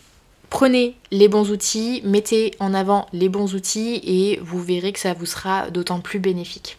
Prenez 0.50 0.97
les 1.11 1.28
bons 1.28 1.50
outils, 1.50 2.00
mettez 2.05 2.55
en 2.59 2.73
avant 2.75 3.07
les 3.12 3.28
bons 3.28 3.55
outils 3.55 4.00
et 4.02 4.40
vous 4.43 4.62
verrez 4.62 4.93
que 4.93 5.00
ça 5.00 5.12
vous 5.12 5.26
sera 5.26 5.71
d'autant 5.71 6.00
plus 6.00 6.21
bénéfique. 6.21 6.78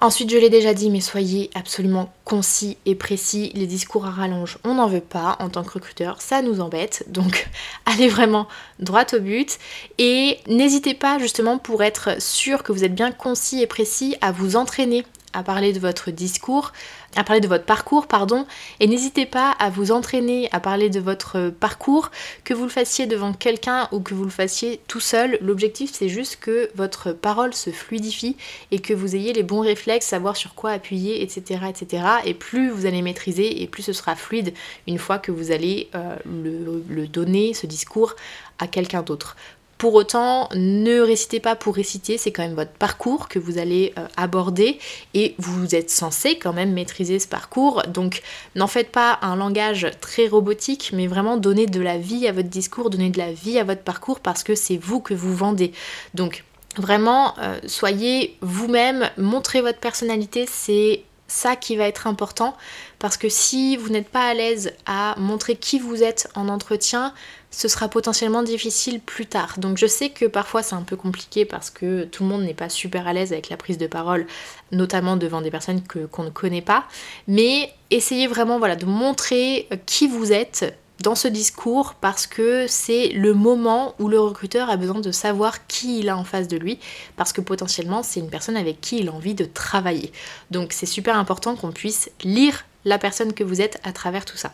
Ensuite, 0.00 0.30
je 0.30 0.36
l'ai 0.36 0.48
déjà 0.48 0.74
dit, 0.74 0.90
mais 0.90 1.00
soyez 1.00 1.50
absolument 1.54 2.12
concis 2.24 2.76
et 2.86 2.94
précis. 2.94 3.50
Les 3.56 3.66
discours 3.66 4.06
à 4.06 4.10
rallonge, 4.10 4.58
on 4.62 4.74
n'en 4.74 4.86
veut 4.86 5.00
pas 5.00 5.36
en 5.40 5.48
tant 5.48 5.64
que 5.64 5.72
recruteur, 5.72 6.22
ça 6.22 6.40
nous 6.40 6.60
embête. 6.60 7.04
Donc, 7.08 7.48
allez 7.84 8.06
vraiment 8.06 8.46
droit 8.78 9.06
au 9.12 9.18
but. 9.18 9.58
Et 9.98 10.38
n'hésitez 10.46 10.94
pas, 10.94 11.18
justement, 11.18 11.58
pour 11.58 11.82
être 11.82 12.22
sûr 12.22 12.62
que 12.62 12.70
vous 12.70 12.84
êtes 12.84 12.94
bien 12.94 13.10
concis 13.10 13.60
et 13.60 13.66
précis, 13.66 14.14
à 14.20 14.30
vous 14.30 14.54
entraîner 14.54 15.04
à 15.32 15.42
parler 15.42 15.72
de 15.72 15.78
votre 15.78 16.10
discours, 16.10 16.72
à 17.16 17.24
parler 17.24 17.40
de 17.40 17.48
votre 17.48 17.64
parcours, 17.64 18.06
pardon, 18.06 18.46
et 18.80 18.86
n'hésitez 18.86 19.26
pas 19.26 19.50
à 19.52 19.70
vous 19.70 19.92
entraîner 19.92 20.48
à 20.52 20.60
parler 20.60 20.90
de 20.90 21.00
votre 21.00 21.50
parcours, 21.50 22.10
que 22.44 22.54
vous 22.54 22.64
le 22.64 22.70
fassiez 22.70 23.06
devant 23.06 23.32
quelqu'un 23.32 23.88
ou 23.92 24.00
que 24.00 24.14
vous 24.14 24.24
le 24.24 24.30
fassiez 24.30 24.80
tout 24.88 25.00
seul. 25.00 25.38
L'objectif 25.40 25.90
c'est 25.92 26.08
juste 26.08 26.38
que 26.40 26.70
votre 26.74 27.12
parole 27.12 27.54
se 27.54 27.70
fluidifie 27.70 28.36
et 28.70 28.78
que 28.78 28.94
vous 28.94 29.16
ayez 29.16 29.32
les 29.32 29.42
bons 29.42 29.60
réflexes, 29.60 30.06
savoir 30.06 30.36
sur 30.36 30.54
quoi 30.54 30.70
appuyer, 30.70 31.22
etc. 31.22 31.60
etc. 31.68 32.04
Et 32.24 32.34
plus 32.34 32.70
vous 32.70 32.86
allez 32.86 33.02
maîtriser 33.02 33.62
et 33.62 33.66
plus 33.66 33.82
ce 33.82 33.92
sera 33.92 34.16
fluide 34.16 34.54
une 34.86 34.98
fois 34.98 35.18
que 35.18 35.32
vous 35.32 35.52
allez 35.52 35.88
euh, 35.94 36.16
le 36.26 37.06
donner, 37.06 37.54
ce 37.54 37.66
discours, 37.66 38.14
à 38.58 38.66
quelqu'un 38.66 39.02
d'autre. 39.02 39.36
Pour 39.78 39.94
autant, 39.94 40.48
ne 40.56 40.98
récitez 41.00 41.38
pas 41.38 41.54
pour 41.54 41.76
réciter, 41.76 42.18
c'est 42.18 42.32
quand 42.32 42.42
même 42.42 42.56
votre 42.56 42.72
parcours 42.72 43.28
que 43.28 43.38
vous 43.38 43.58
allez 43.58 43.94
euh, 43.96 44.08
aborder 44.16 44.80
et 45.14 45.36
vous 45.38 45.76
êtes 45.76 45.88
censé 45.88 46.36
quand 46.36 46.52
même 46.52 46.72
maîtriser 46.72 47.20
ce 47.20 47.28
parcours. 47.28 47.84
Donc 47.86 48.22
n'en 48.56 48.66
faites 48.66 48.90
pas 48.90 49.20
un 49.22 49.36
langage 49.36 49.86
très 50.00 50.26
robotique, 50.26 50.90
mais 50.92 51.06
vraiment 51.06 51.36
donnez 51.36 51.66
de 51.66 51.80
la 51.80 51.96
vie 51.96 52.26
à 52.26 52.32
votre 52.32 52.48
discours, 52.48 52.90
donnez 52.90 53.10
de 53.10 53.18
la 53.18 53.32
vie 53.32 53.56
à 53.60 53.62
votre 53.62 53.82
parcours 53.82 54.18
parce 54.18 54.42
que 54.42 54.56
c'est 54.56 54.76
vous 54.76 54.98
que 54.98 55.14
vous 55.14 55.34
vendez. 55.34 55.70
Donc 56.12 56.42
vraiment, 56.76 57.38
euh, 57.38 57.60
soyez 57.66 58.36
vous-même, 58.40 59.08
montrez 59.16 59.60
votre 59.60 59.78
personnalité, 59.78 60.46
c'est 60.50 61.04
ça 61.28 61.56
qui 61.56 61.76
va 61.76 61.86
être 61.86 62.06
important 62.06 62.56
parce 62.98 63.16
que 63.16 63.28
si 63.28 63.76
vous 63.76 63.90
n'êtes 63.90 64.08
pas 64.08 64.26
à 64.26 64.34
l'aise 64.34 64.72
à 64.86 65.14
montrer 65.18 65.56
qui 65.56 65.78
vous 65.78 66.02
êtes 66.02 66.28
en 66.34 66.48
entretien, 66.48 67.12
ce 67.50 67.68
sera 67.68 67.88
potentiellement 67.88 68.42
difficile 68.42 69.00
plus 69.00 69.26
tard. 69.26 69.58
Donc 69.58 69.78
je 69.78 69.86
sais 69.86 70.10
que 70.10 70.24
parfois 70.24 70.62
c'est 70.62 70.74
un 70.74 70.82
peu 70.82 70.96
compliqué 70.96 71.44
parce 71.44 71.70
que 71.70 72.04
tout 72.04 72.24
le 72.24 72.30
monde 72.30 72.42
n'est 72.42 72.54
pas 72.54 72.68
super 72.68 73.06
à 73.06 73.12
l'aise 73.12 73.32
avec 73.32 73.50
la 73.50 73.56
prise 73.56 73.78
de 73.78 73.86
parole, 73.86 74.26
notamment 74.72 75.16
devant 75.16 75.40
des 75.40 75.50
personnes 75.50 75.82
qu'on 75.86 76.24
ne 76.24 76.30
connaît 76.30 76.62
pas, 76.62 76.84
mais 77.26 77.72
essayez 77.90 78.26
vraiment 78.26 78.58
de 78.58 78.86
montrer 78.86 79.68
qui 79.86 80.08
vous 80.08 80.32
êtes 80.32 80.74
dans 81.00 81.14
ce 81.14 81.28
discours 81.28 81.94
parce 81.94 82.26
que 82.26 82.66
c'est 82.66 83.08
le 83.08 83.34
moment 83.34 83.94
où 83.98 84.08
le 84.08 84.20
recruteur 84.20 84.68
a 84.68 84.76
besoin 84.76 85.00
de 85.00 85.12
savoir 85.12 85.66
qui 85.66 86.00
il 86.00 86.08
a 86.08 86.16
en 86.16 86.24
face 86.24 86.48
de 86.48 86.56
lui 86.56 86.78
parce 87.16 87.32
que 87.32 87.40
potentiellement 87.40 88.02
c'est 88.02 88.20
une 88.20 88.30
personne 88.30 88.56
avec 88.56 88.80
qui 88.80 88.98
il 88.98 89.08
a 89.08 89.12
envie 89.12 89.34
de 89.34 89.44
travailler. 89.44 90.12
Donc 90.50 90.72
c'est 90.72 90.86
super 90.86 91.16
important 91.16 91.56
qu'on 91.56 91.72
puisse 91.72 92.10
lire 92.24 92.64
la 92.84 92.98
personne 92.98 93.32
que 93.32 93.44
vous 93.44 93.60
êtes 93.60 93.80
à 93.84 93.92
travers 93.92 94.24
tout 94.24 94.36
ça. 94.36 94.52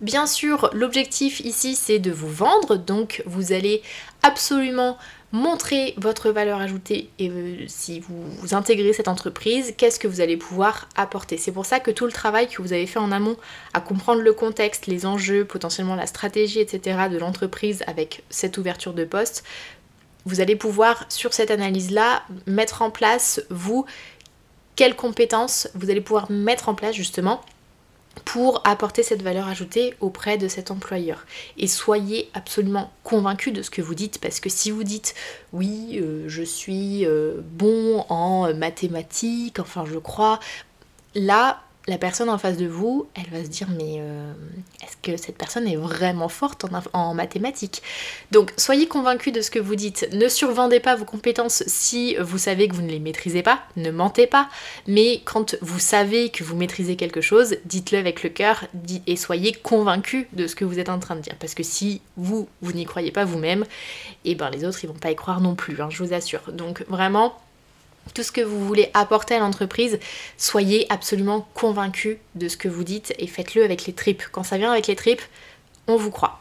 Bien 0.00 0.26
sûr, 0.26 0.70
l'objectif 0.72 1.40
ici 1.40 1.76
c'est 1.76 1.98
de 1.98 2.10
vous 2.10 2.30
vendre, 2.30 2.76
donc 2.76 3.22
vous 3.26 3.52
allez 3.52 3.82
absolument 4.22 4.98
montrer 5.32 5.94
votre 5.96 6.30
valeur 6.30 6.60
ajoutée 6.60 7.08
et 7.18 7.30
euh, 7.30 7.64
si 7.66 8.00
vous, 8.00 8.22
vous 8.38 8.54
intégrez 8.54 8.92
cette 8.92 9.08
entreprise, 9.08 9.74
qu'est-ce 9.78 9.98
que 9.98 10.06
vous 10.06 10.20
allez 10.20 10.36
pouvoir 10.36 10.88
apporter. 10.94 11.38
C'est 11.38 11.52
pour 11.52 11.64
ça 11.64 11.80
que 11.80 11.90
tout 11.90 12.04
le 12.04 12.12
travail 12.12 12.48
que 12.48 12.60
vous 12.60 12.74
avez 12.74 12.86
fait 12.86 12.98
en 12.98 13.10
amont 13.10 13.36
à 13.72 13.80
comprendre 13.80 14.20
le 14.20 14.32
contexte, 14.34 14.86
les 14.86 15.06
enjeux, 15.06 15.46
potentiellement 15.46 15.96
la 15.96 16.06
stratégie, 16.06 16.60
etc. 16.60 17.08
de 17.10 17.16
l'entreprise 17.16 17.82
avec 17.86 18.22
cette 18.28 18.58
ouverture 18.58 18.92
de 18.92 19.04
poste, 19.04 19.42
vous 20.26 20.40
allez 20.40 20.54
pouvoir 20.54 21.06
sur 21.08 21.32
cette 21.32 21.50
analyse-là 21.50 22.22
mettre 22.46 22.82
en 22.82 22.90
place, 22.90 23.42
vous, 23.48 23.86
quelles 24.76 24.94
compétences 24.94 25.68
vous 25.74 25.90
allez 25.90 26.02
pouvoir 26.02 26.30
mettre 26.30 26.68
en 26.68 26.74
place 26.74 26.94
justement 26.94 27.40
pour 28.24 28.60
apporter 28.64 29.02
cette 29.02 29.22
valeur 29.22 29.48
ajoutée 29.48 29.94
auprès 30.00 30.38
de 30.38 30.48
cet 30.48 30.70
employeur. 30.70 31.24
Et 31.56 31.66
soyez 31.66 32.30
absolument 32.34 32.90
convaincu 33.04 33.52
de 33.52 33.62
ce 33.62 33.70
que 33.70 33.82
vous 33.82 33.94
dites, 33.94 34.20
parce 34.20 34.40
que 34.40 34.48
si 34.48 34.70
vous 34.70 34.84
dites 34.84 35.14
oui, 35.52 35.98
euh, 36.00 36.24
je 36.28 36.42
suis 36.42 37.06
euh, 37.06 37.40
bon 37.42 38.04
en 38.08 38.54
mathématiques, 38.54 39.58
enfin 39.58 39.84
je 39.90 39.98
crois, 39.98 40.40
là, 41.14 41.62
la 41.88 41.98
personne 41.98 42.28
en 42.28 42.38
face 42.38 42.56
de 42.56 42.66
vous, 42.66 43.08
elle 43.14 43.28
va 43.30 43.44
se 43.44 43.48
dire 43.48 43.68
mais 43.70 43.96
euh, 43.98 44.32
est-ce 44.82 44.96
que 45.02 45.16
cette 45.16 45.36
personne 45.36 45.66
est 45.66 45.76
vraiment 45.76 46.28
forte 46.28 46.64
en, 46.92 47.14
mathématiques? 47.14 47.82
Donc 48.30 48.52
soyez 48.56 48.86
convaincus 48.86 49.32
de 49.32 49.40
ce 49.40 49.50
que 49.50 49.58
vous 49.58 49.74
dites. 49.74 50.08
Ne 50.12 50.28
survendez 50.28 50.78
pas 50.78 50.94
vos 50.94 51.04
compétences 51.04 51.64
si 51.66 52.14
vous 52.16 52.38
savez 52.38 52.68
que 52.68 52.74
vous 52.74 52.82
ne 52.82 52.90
les 52.90 53.00
maîtrisez 53.00 53.42
pas. 53.42 53.62
Ne 53.76 53.90
mentez 53.90 54.28
pas. 54.28 54.48
Mais 54.86 55.22
quand 55.24 55.56
vous 55.60 55.80
savez 55.80 56.30
que 56.30 56.44
vous 56.44 56.56
maîtrisez 56.56 56.96
quelque 56.96 57.20
chose, 57.20 57.56
dites-le 57.64 57.98
avec 57.98 58.22
le 58.22 58.28
cœur 58.28 58.64
et 59.06 59.16
soyez 59.16 59.52
convaincus 59.52 60.26
de 60.32 60.46
ce 60.46 60.54
que 60.54 60.64
vous 60.64 60.78
êtes 60.78 60.88
en 60.88 61.00
train 61.00 61.16
de 61.16 61.20
dire. 61.20 61.34
Parce 61.40 61.54
que 61.54 61.64
si 61.64 62.00
vous, 62.16 62.48
vous 62.60 62.72
n'y 62.72 62.84
croyez 62.84 63.10
pas 63.10 63.24
vous-même, 63.24 63.64
et 64.24 64.32
eh 64.32 64.34
ben 64.36 64.50
les 64.50 64.64
autres 64.64 64.78
ils 64.84 64.86
vont 64.86 64.94
pas 64.94 65.10
y 65.10 65.16
croire 65.16 65.40
non 65.40 65.56
plus, 65.56 65.80
hein, 65.80 65.88
je 65.90 66.02
vous 66.02 66.12
assure. 66.12 66.42
Donc 66.52 66.84
vraiment 66.88 67.34
tout 68.14 68.22
ce 68.22 68.32
que 68.32 68.40
vous 68.40 68.66
voulez 68.66 68.90
apporter 68.94 69.34
à 69.34 69.38
l'entreprise, 69.38 69.98
soyez 70.36 70.86
absolument 70.92 71.48
convaincu 71.54 72.18
de 72.34 72.48
ce 72.48 72.56
que 72.56 72.68
vous 72.68 72.84
dites 72.84 73.14
et 73.18 73.26
faites-le 73.26 73.64
avec 73.64 73.86
les 73.86 73.92
tripes. 73.92 74.22
Quand 74.32 74.42
ça 74.42 74.58
vient 74.58 74.72
avec 74.72 74.86
les 74.86 74.96
tripes, 74.96 75.22
on 75.86 75.96
vous 75.96 76.10
croit. 76.10 76.40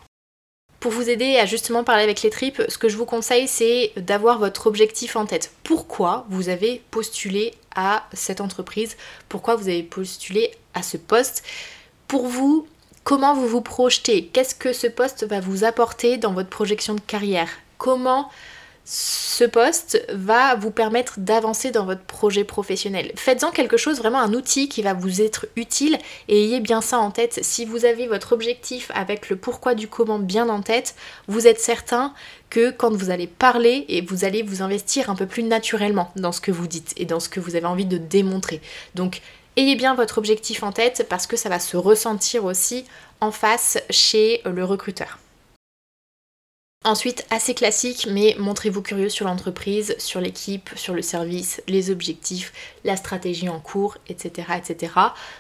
Pour 0.79 0.91
vous 0.91 1.09
aider 1.09 1.37
à 1.37 1.45
justement 1.45 1.83
parler 1.83 2.01
avec 2.01 2.23
les 2.23 2.31
tripes, 2.31 2.63
ce 2.67 2.79
que 2.79 2.89
je 2.89 2.97
vous 2.97 3.05
conseille, 3.05 3.47
c'est 3.47 3.93
d'avoir 3.97 4.39
votre 4.39 4.65
objectif 4.65 5.15
en 5.15 5.27
tête. 5.27 5.51
Pourquoi 5.63 6.25
vous 6.29 6.49
avez 6.49 6.81
postulé 6.89 7.53
à 7.75 8.07
cette 8.13 8.41
entreprise? 8.41 8.97
Pourquoi 9.29 9.55
vous 9.55 9.69
avez 9.69 9.83
postulé 9.83 10.51
à 10.73 10.81
ce 10.81 10.97
poste? 10.97 11.43
Pour 12.07 12.25
vous, 12.25 12.67
comment 13.03 13.35
vous 13.35 13.47
vous 13.47 13.61
projetez? 13.61 14.25
Qu'est-ce 14.25 14.55
que 14.55 14.73
ce 14.73 14.87
poste 14.87 15.23
va 15.23 15.39
vous 15.39 15.63
apporter 15.63 16.17
dans 16.17 16.33
votre 16.33 16.49
projection 16.49 16.95
de 16.95 17.01
carrière? 17.01 17.49
Comment 17.77 18.31
ce 18.83 19.45
poste 19.45 20.03
va 20.11 20.55
vous 20.55 20.71
permettre 20.71 21.19
d'avancer 21.19 21.71
dans 21.71 21.85
votre 21.85 22.03
projet 22.03 22.43
professionnel. 22.43 23.11
Faites-en 23.15 23.51
quelque 23.51 23.77
chose, 23.77 23.99
vraiment 23.99 24.19
un 24.19 24.33
outil 24.33 24.69
qui 24.69 24.81
va 24.81 24.93
vous 24.93 25.21
être 25.21 25.47
utile 25.55 25.97
et 26.27 26.43
ayez 26.43 26.59
bien 26.59 26.81
ça 26.81 26.99
en 26.99 27.11
tête. 27.11 27.39
Si 27.43 27.65
vous 27.65 27.85
avez 27.85 28.07
votre 28.07 28.33
objectif 28.33 28.91
avec 28.93 29.29
le 29.29 29.35
pourquoi 29.35 29.75
du 29.75 29.87
comment 29.87 30.19
bien 30.19 30.49
en 30.49 30.61
tête, 30.61 30.95
vous 31.27 31.47
êtes 31.47 31.59
certain 31.59 32.13
que 32.49 32.71
quand 32.71 32.91
vous 32.91 33.11
allez 33.11 33.27
parler 33.27 33.85
et 33.87 34.01
vous 34.01 34.25
allez 34.25 34.43
vous 34.43 34.61
investir 34.61 35.09
un 35.09 35.15
peu 35.15 35.27
plus 35.27 35.43
naturellement 35.43 36.11
dans 36.15 36.31
ce 36.31 36.41
que 36.41 36.51
vous 36.51 36.67
dites 36.67 36.93
et 36.97 37.05
dans 37.05 37.19
ce 37.19 37.29
que 37.29 37.39
vous 37.39 37.55
avez 37.55 37.67
envie 37.67 37.85
de 37.85 37.97
démontrer. 37.97 38.61
Donc 38.95 39.21
ayez 39.57 39.75
bien 39.75 39.93
votre 39.95 40.17
objectif 40.17 40.63
en 40.63 40.71
tête 40.71 41.05
parce 41.07 41.27
que 41.27 41.37
ça 41.37 41.49
va 41.49 41.59
se 41.59 41.77
ressentir 41.77 42.45
aussi 42.45 42.85
en 43.21 43.31
face 43.31 43.77
chez 43.89 44.41
le 44.43 44.65
recruteur. 44.65 45.20
Ensuite, 46.83 47.27
assez 47.29 47.53
classique, 47.53 48.07
mais 48.09 48.35
montrez-vous 48.39 48.81
curieux 48.81 49.09
sur 49.09 49.27
l'entreprise, 49.27 49.93
sur 49.99 50.19
l'équipe, 50.19 50.71
sur 50.75 50.95
le 50.95 51.03
service, 51.03 51.61
les 51.67 51.91
objectifs, 51.91 52.51
la 52.83 52.95
stratégie 52.95 53.49
en 53.49 53.59
cours, 53.59 53.99
etc., 54.09 54.47
etc. 54.57 54.91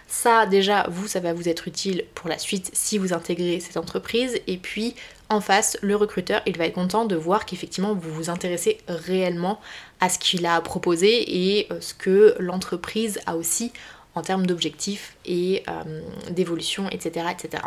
Ça, 0.07 0.45
déjà, 0.45 0.85
vous, 0.91 1.07
ça 1.07 1.19
va 1.19 1.33
vous 1.33 1.49
être 1.49 1.67
utile 1.67 2.05
pour 2.13 2.29
la 2.29 2.37
suite 2.37 2.69
si 2.73 2.99
vous 2.99 3.11
intégrez 3.11 3.59
cette 3.59 3.77
entreprise. 3.77 4.39
Et 4.45 4.57
puis, 4.57 4.93
en 5.29 5.41
face, 5.41 5.79
le 5.81 5.95
recruteur, 5.95 6.43
il 6.45 6.59
va 6.59 6.65
être 6.65 6.75
content 6.75 7.05
de 7.05 7.15
voir 7.15 7.47
qu'effectivement, 7.47 7.95
vous 7.95 8.13
vous 8.13 8.29
intéressez 8.29 8.77
réellement 8.87 9.59
à 9.99 10.09
ce 10.09 10.19
qu'il 10.19 10.45
a 10.45 10.61
proposé 10.61 11.57
et 11.57 11.67
euh, 11.71 11.81
ce 11.81 11.95
que 11.95 12.35
l'entreprise 12.37 13.19
a 13.25 13.35
aussi 13.35 13.73
en 14.13 14.21
termes 14.21 14.45
d'objectifs 14.45 15.15
et 15.25 15.63
euh, 15.67 16.01
d'évolution, 16.29 16.87
etc., 16.91 17.25
etc. 17.31 17.63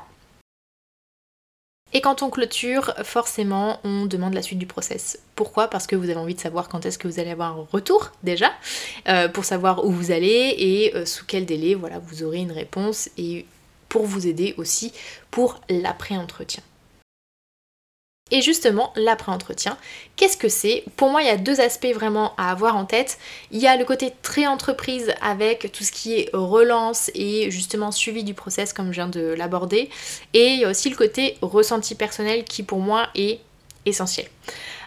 Et 1.97 2.01
quand 2.01 2.23
on 2.23 2.31
clôture, 2.31 2.93
forcément, 3.05 3.79
on 3.85 4.07
demande 4.07 4.35
la 4.35 4.43
suite 4.43 4.59
du 4.59 4.67
process. 4.67 5.21
Pourquoi? 5.37 5.69
Parce 5.69 5.87
que 5.87 5.95
vous 5.95 6.11
avez 6.11 6.19
envie 6.19 6.35
de 6.35 6.41
savoir 6.41 6.69
quand 6.69 6.85
est-ce 6.85 6.99
que 6.99 7.07
vous 7.07 7.21
allez 7.21 7.31
avoir 7.31 7.57
un 7.57 7.67
retour 7.71 8.11
déjà, 8.25 8.51
euh, 9.09 9.29
pour 9.29 9.45
savoir 9.45 9.85
où 9.85 9.93
vous 9.93 10.11
allez 10.11 10.55
et 10.59 10.97
euh, 10.97 11.07
sous 11.07 11.25
quel 11.25 11.47
délai, 11.47 11.77
voilà, 11.77 12.01
vous 12.01 12.25
aurez 12.25 12.39
une 12.39 12.51
réponse 12.51 13.09
et 13.17 13.47
pour 13.89 14.07
vous 14.07 14.27
aider 14.27 14.55
aussi 14.59 14.93
pour 15.31 15.61
l'après-entretien. 15.71 16.65
Et 18.31 18.41
justement, 18.41 18.91
l'après-entretien, 18.97 19.77
qu'est-ce 20.17 20.39
que 20.39 20.49
c'est? 20.49 20.85
Pour 20.97 21.11
moi, 21.11 21.21
il 21.21 21.27
y 21.27 21.31
a 21.31 21.37
deux 21.37 21.61
aspects 21.61 21.93
vraiment 21.93 22.35
à 22.39 22.51
avoir 22.51 22.75
en 22.75 22.87
tête. 22.87 23.19
Il 23.51 23.61
y 23.61 23.67
a 23.67 23.77
le 23.77 23.85
côté 23.85 24.15
très 24.23 24.47
entreprise 24.47 25.13
avec 25.21 25.71
tout 25.73 25.85
ce 25.85 25.93
qui 25.93 26.15
est 26.15 26.31
relance 26.33 27.11
et 27.15 27.51
justement 27.51 27.93
suivi 27.93 28.25
du 28.25 28.33
process 28.33 28.73
comme 28.73 28.87
je 28.87 28.93
viens 28.93 29.09
de 29.09 29.35
l'aborder. 29.35 29.91
Et 30.33 30.55
il 30.55 30.61
y 30.61 30.65
a 30.65 30.71
aussi 30.71 30.89
le 30.89 30.97
côté 30.97 31.37
ressenti 31.43 31.95
personnel 31.95 32.45
qui 32.45 32.63
pour 32.63 32.79
moi 32.79 33.09
est 33.15 33.41
essentiel. 33.85 34.27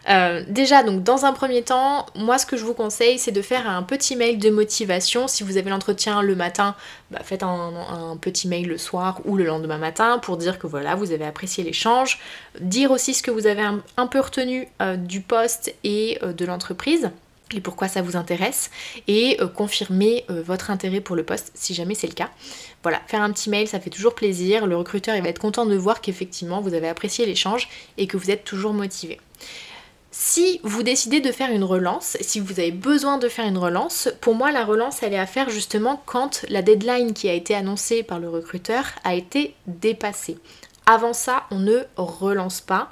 Euh, 0.10 0.44
déjà, 0.48 0.84
donc 0.84 1.04
dans 1.04 1.26
un 1.26 1.34
premier 1.34 1.64
temps, 1.64 2.06
moi 2.16 2.38
ce 2.38 2.46
que 2.46 2.56
je 2.56 2.64
vous 2.64 2.74
conseille, 2.74 3.20
c'est 3.20 3.32
de 3.32 3.42
faire 3.42 3.70
un 3.70 3.84
petit 3.84 4.16
mail 4.16 4.40
de 4.40 4.50
motivation. 4.50 5.28
Si 5.28 5.44
vous 5.44 5.58
avez 5.58 5.70
l'entretien 5.70 6.22
le 6.22 6.36
matin, 6.36 6.76
bah, 7.12 7.20
faites 7.24 7.44
un, 7.44 8.18
petit 8.22 8.48
mail 8.48 8.68
le 8.68 8.78
soir 8.78 9.22
ou 9.26 9.36
le 9.36 9.46
lendemain 9.46 9.78
matin 9.78 10.20
pour 10.20 10.38
dire 10.38 10.60
que 10.60 10.68
voilà, 10.68 10.96
vous 10.96 11.12
avez 11.12 11.26
apprécié 11.26 11.64
l'échange. 11.64 12.20
Dire 12.62 12.92
aussi 12.92 13.14
ce 13.14 13.22
que 13.22 13.32
vous 13.32 13.48
avez 13.48 13.62
un, 13.62 14.08
peu 14.08 14.20
retenu 14.20 14.68
euh, 14.82 14.96
du 14.96 15.22
poste 15.22 15.76
et 15.84 16.20
euh, 16.24 16.32
de 16.32 16.46
l'entreprise 16.46 17.12
et 17.56 17.62
pourquoi 17.62 17.88
ça 17.88 18.02
vous 18.02 18.18
intéresse 18.18 18.72
et 19.08 19.38
confirmer 19.56 20.26
votre 20.28 20.70
intérêt 20.70 21.00
pour 21.00 21.16
le 21.16 21.24
poste 21.24 21.54
si 21.56 21.74
jamais 21.74 21.96
c'est 21.96 22.08
le 22.08 22.14
cas. 22.14 22.30
Voilà, 22.84 23.00
faire 23.08 23.22
un 23.22 23.32
petit 23.32 23.50
mail, 23.50 23.70
ça 23.70 23.80
fait 23.80 23.90
toujours 23.90 24.16
plaisir. 24.16 24.68
Le 24.68 24.76
recruteur, 24.76 25.16
il 25.16 25.24
va 25.24 25.30
être 25.30 25.40
content 25.40 25.66
de 25.66 25.78
voir 25.78 26.02
qu'effectivement 26.02 26.60
vous 26.60 26.74
avez 26.74 26.90
apprécié 26.90 27.26
l'échange 27.26 27.70
et 27.98 28.06
que 28.06 28.18
vous 28.18 28.32
êtes 28.32 28.44
toujours 28.44 28.74
motivé. 28.74 29.22
Si 30.12 30.60
vous 30.64 30.84
décidez 30.84 31.20
de 31.20 31.32
faire 31.32 31.52
une 31.52 31.64
relance, 31.64 32.18
si 32.22 32.40
vous 32.40 32.60
avez 32.60 32.72
besoin 32.72 33.18
de 33.18 33.28
faire 33.28 33.46
une 33.46 33.58
relance, 33.58 34.10
pour 34.22 34.36
moi 34.36 34.52
la 34.52 34.64
relance 34.64 35.04
elle 35.04 35.14
est 35.14 35.20
à 35.20 35.26
faire 35.26 35.50
justement 35.50 36.02
quand 36.06 36.46
la 36.50 36.62
deadline 36.62 37.14
qui 37.14 37.30
a 37.30 37.34
été 37.34 37.54
annoncée 37.54 38.04
par 38.04 38.20
le 38.20 38.30
recruteur 38.30 38.86
a 39.04 39.16
été 39.16 39.54
dépassée. 39.68 40.38
Avant 40.86 41.14
ça, 41.14 41.44
on 41.52 41.60
ne 41.60 41.82
relance 41.98 42.62
pas 42.62 42.90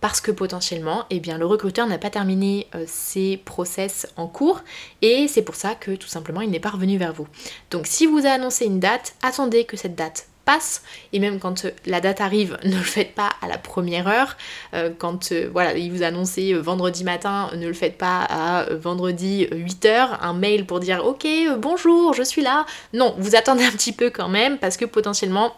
parce 0.00 0.20
que 0.20 0.30
potentiellement, 0.30 1.04
eh 1.08 1.20
bien, 1.20 1.38
le 1.38 1.46
recruteur 1.46 1.86
n'a 1.86 1.96
pas 1.96 2.10
terminé 2.10 2.66
euh, 2.74 2.84
ses 2.86 3.38
process 3.38 4.06
en 4.16 4.26
cours 4.26 4.62
et 5.00 5.28
c'est 5.28 5.40
pour 5.40 5.54
ça 5.54 5.74
que 5.74 5.92
tout 5.92 6.08
simplement 6.08 6.42
il 6.42 6.50
n'est 6.50 6.60
pas 6.60 6.70
revenu 6.70 6.98
vers 6.98 7.12
vous. 7.12 7.26
Donc 7.70 7.86
si 7.86 8.06
vous 8.06 8.18
avez 8.18 8.30
annoncé 8.30 8.66
une 8.66 8.80
date, 8.80 9.14
attendez 9.22 9.64
que 9.64 9.76
cette 9.76 9.94
date 9.94 10.26
passe. 10.44 10.82
Et 11.12 11.18
même 11.18 11.38
quand 11.40 11.64
euh, 11.64 11.70
la 11.86 12.00
date 12.00 12.20
arrive 12.20 12.58
ne 12.64 12.76
le 12.76 12.82
faites 12.82 13.14
pas 13.14 13.30
à 13.42 13.48
la 13.48 13.58
première 13.58 14.08
heure. 14.08 14.36
Euh, 14.74 14.90
quand 14.96 15.32
euh, 15.32 15.48
voilà 15.52 15.76
il 15.76 15.90
vous 15.92 16.02
a 16.02 16.06
annoncé 16.06 16.54
vendredi 16.54 17.04
matin 17.04 17.50
ne 17.54 17.66
le 17.66 17.72
faites 17.72 17.98
pas 17.98 18.22
à 18.22 18.66
vendredi 18.74 19.46
8h 19.50 20.18
un 20.20 20.32
mail 20.32 20.66
pour 20.66 20.80
dire 20.80 21.04
ok 21.04 21.26
bonjour 21.58 22.12
je 22.14 22.22
suis 22.22 22.42
là 22.42 22.66
non 22.92 23.14
vous 23.18 23.36
attendez 23.36 23.64
un 23.64 23.70
petit 23.70 23.92
peu 23.92 24.10
quand 24.10 24.28
même 24.28 24.58
parce 24.58 24.76
que 24.76 24.84
potentiellement 24.84 25.54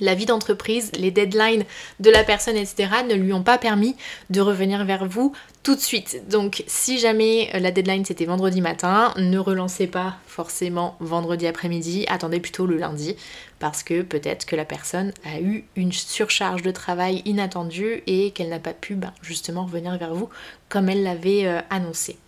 la 0.00 0.14
vie 0.14 0.26
d'entreprise, 0.26 0.90
les 0.98 1.10
deadlines 1.10 1.64
de 2.00 2.10
la 2.10 2.24
personne, 2.24 2.56
etc., 2.56 2.88
ne 3.08 3.14
lui 3.14 3.32
ont 3.32 3.42
pas 3.42 3.58
permis 3.58 3.96
de 4.30 4.40
revenir 4.40 4.84
vers 4.84 5.06
vous 5.06 5.32
tout 5.62 5.74
de 5.74 5.80
suite. 5.80 6.28
Donc 6.28 6.62
si 6.66 6.98
jamais 6.98 7.50
la 7.54 7.70
deadline 7.70 8.04
c'était 8.04 8.24
vendredi 8.24 8.60
matin, 8.60 9.14
ne 9.16 9.38
relancez 9.38 9.86
pas 9.86 10.16
forcément 10.26 10.96
vendredi 11.00 11.46
après-midi, 11.46 12.04
attendez 12.08 12.40
plutôt 12.40 12.66
le 12.66 12.76
lundi, 12.76 13.16
parce 13.64 13.82
que 13.82 14.02
peut-être 14.02 14.44
que 14.44 14.56
la 14.56 14.66
personne 14.66 15.14
a 15.24 15.40
eu 15.40 15.64
une 15.74 15.90
surcharge 15.90 16.60
de 16.60 16.70
travail 16.70 17.22
inattendue 17.24 18.02
et 18.06 18.30
qu'elle 18.32 18.50
n'a 18.50 18.58
pas 18.58 18.74
pu 18.74 18.94
ben, 18.94 19.14
justement 19.22 19.64
revenir 19.64 19.96
vers 19.96 20.14
vous 20.14 20.28
comme 20.68 20.90
elle 20.90 21.02
l'avait 21.02 21.46
euh, 21.46 21.62
annoncé. 21.70 22.18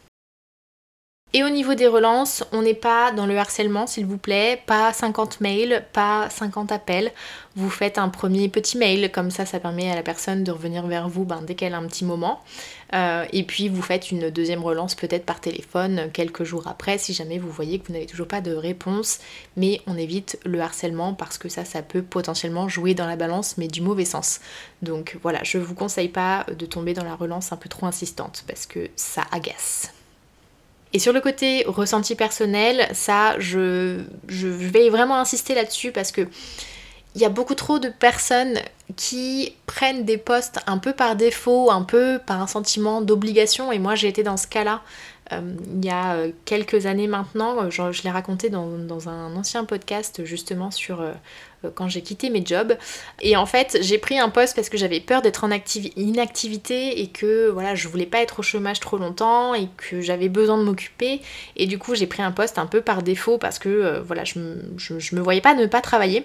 Et 1.36 1.44
au 1.44 1.50
niveau 1.50 1.74
des 1.74 1.86
relances, 1.86 2.44
on 2.52 2.62
n'est 2.62 2.72
pas 2.72 3.12
dans 3.12 3.26
le 3.26 3.36
harcèlement, 3.36 3.86
s'il 3.86 4.06
vous 4.06 4.16
plaît, 4.16 4.62
pas 4.64 4.94
50 4.94 5.42
mails, 5.42 5.84
pas 5.92 6.30
50 6.30 6.72
appels. 6.72 7.12
Vous 7.56 7.68
faites 7.68 7.98
un 7.98 8.08
premier 8.08 8.48
petit 8.48 8.78
mail, 8.78 9.12
comme 9.12 9.30
ça, 9.30 9.44
ça 9.44 9.60
permet 9.60 9.90
à 9.90 9.94
la 9.94 10.02
personne 10.02 10.44
de 10.44 10.50
revenir 10.50 10.86
vers 10.86 11.10
vous 11.10 11.26
ben, 11.26 11.42
dès 11.42 11.54
qu'elle 11.54 11.74
a 11.74 11.76
un 11.76 11.86
petit 11.88 12.06
moment. 12.06 12.40
Euh, 12.94 13.26
et 13.34 13.42
puis 13.42 13.68
vous 13.68 13.82
faites 13.82 14.10
une 14.10 14.30
deuxième 14.30 14.62
relance 14.62 14.94
peut-être 14.94 15.26
par 15.26 15.40
téléphone 15.40 16.08
quelques 16.10 16.44
jours 16.44 16.68
après, 16.68 16.96
si 16.96 17.12
jamais 17.12 17.38
vous 17.38 17.50
voyez 17.50 17.80
que 17.80 17.88
vous 17.88 17.92
n'avez 17.92 18.06
toujours 18.06 18.28
pas 18.28 18.40
de 18.40 18.54
réponse. 18.54 19.18
Mais 19.58 19.82
on 19.86 19.98
évite 19.98 20.38
le 20.46 20.62
harcèlement 20.62 21.12
parce 21.12 21.36
que 21.36 21.50
ça, 21.50 21.66
ça 21.66 21.82
peut 21.82 22.02
potentiellement 22.02 22.66
jouer 22.68 22.94
dans 22.94 23.06
la 23.06 23.16
balance, 23.16 23.58
mais 23.58 23.68
du 23.68 23.82
mauvais 23.82 24.06
sens. 24.06 24.40
Donc 24.80 25.18
voilà, 25.20 25.40
je 25.42 25.58
vous 25.58 25.74
conseille 25.74 26.08
pas 26.08 26.46
de 26.56 26.64
tomber 26.64 26.94
dans 26.94 27.04
la 27.04 27.14
relance 27.14 27.52
un 27.52 27.56
peu 27.56 27.68
trop 27.68 27.84
insistante 27.84 28.44
parce 28.46 28.64
que 28.64 28.88
ça 28.96 29.24
agace. 29.32 29.95
Et 30.92 30.99
sur 30.99 31.12
le 31.12 31.20
côté 31.20 31.64
ressenti 31.66 32.14
personnel, 32.14 32.88
ça, 32.92 33.38
je, 33.38 34.01
vais 34.29 34.88
vraiment 34.88 35.18
insister 35.18 35.55
là-dessus 35.55 35.92
parce 35.92 36.12
que 36.12 36.29
il 37.14 37.22
y 37.22 37.25
a 37.25 37.31
beaucoup 37.31 37.55
trop 37.55 37.79
de 37.79 37.88
personnes 37.88 38.59
qui 38.96 39.55
prennent 39.64 40.05
des 40.05 40.18
postes 40.18 40.59
un 40.66 40.77
peu 40.77 40.92
par 40.92 41.16
défaut, 41.16 41.70
un 41.70 41.83
peu 41.83 42.20
par 42.25 42.42
un 42.42 42.46
sentiment 42.46 43.01
d'obligation. 43.01 43.72
Et 43.72 43.79
moi, 43.79 43.94
j'ai 43.94 44.09
été 44.09 44.22
dans 44.22 44.37
ce 44.37 44.46
cas-là 44.46 44.83
il 45.30 45.84
y 45.84 45.90
a 45.90 46.14
euh, 46.14 46.30
quelques 46.44 46.86
années 46.86 47.06
maintenant. 47.06 47.70
Je, 47.70 47.92
je 47.92 48.02
l'ai 48.02 48.10
raconté 48.10 48.50
dans, 48.50 49.08
un 49.08 49.34
ancien 49.36 49.64
podcast 49.64 50.24
justement 50.24 50.70
sur 50.70 51.00
euh, 51.00 51.12
quand 51.74 51.88
j'ai 51.88 52.02
quitté 52.02 52.30
mes 52.30 52.44
jobs. 52.44 52.76
Et 53.20 53.36
en 53.36 53.46
fait, 53.46 53.78
j'ai 53.80 53.98
pris 53.98 54.18
un 54.18 54.28
poste 54.28 54.54
parce 54.54 54.68
que 54.68 54.76
j'avais 54.76 55.00
peur 55.00 55.22
d'être 55.22 55.44
en 55.44 55.50
inactivité 55.96 57.00
et 57.00 57.08
que 57.08 57.48
voilà, 57.48 57.74
je 57.74 57.88
voulais 57.88 58.06
pas 58.06 58.20
être 58.20 58.40
au 58.40 58.42
chômage 58.42 58.80
trop 58.80 58.98
longtemps 58.98 59.54
et 59.54 59.68
que 59.76 60.00
j'avais 60.00 60.28
besoin 60.28 60.58
de 60.58 60.64
m'occuper. 60.64 61.20
Et 61.56 61.66
du 61.66 61.78
coup, 61.78 61.94
j'ai 61.94 62.06
pris 62.06 62.22
un 62.22 62.32
poste 62.32 62.58
un 62.58 62.66
peu 62.66 62.80
par 62.80 63.02
défaut 63.02 63.38
parce 63.38 63.58
que 63.58 64.00
voilà, 64.00 64.24
je, 64.24 64.38
je 64.76 65.16
me 65.16 65.20
voyais 65.20 65.40
pas 65.40 65.54
ne 65.54 65.66
pas 65.66 65.80
travailler. 65.80 66.24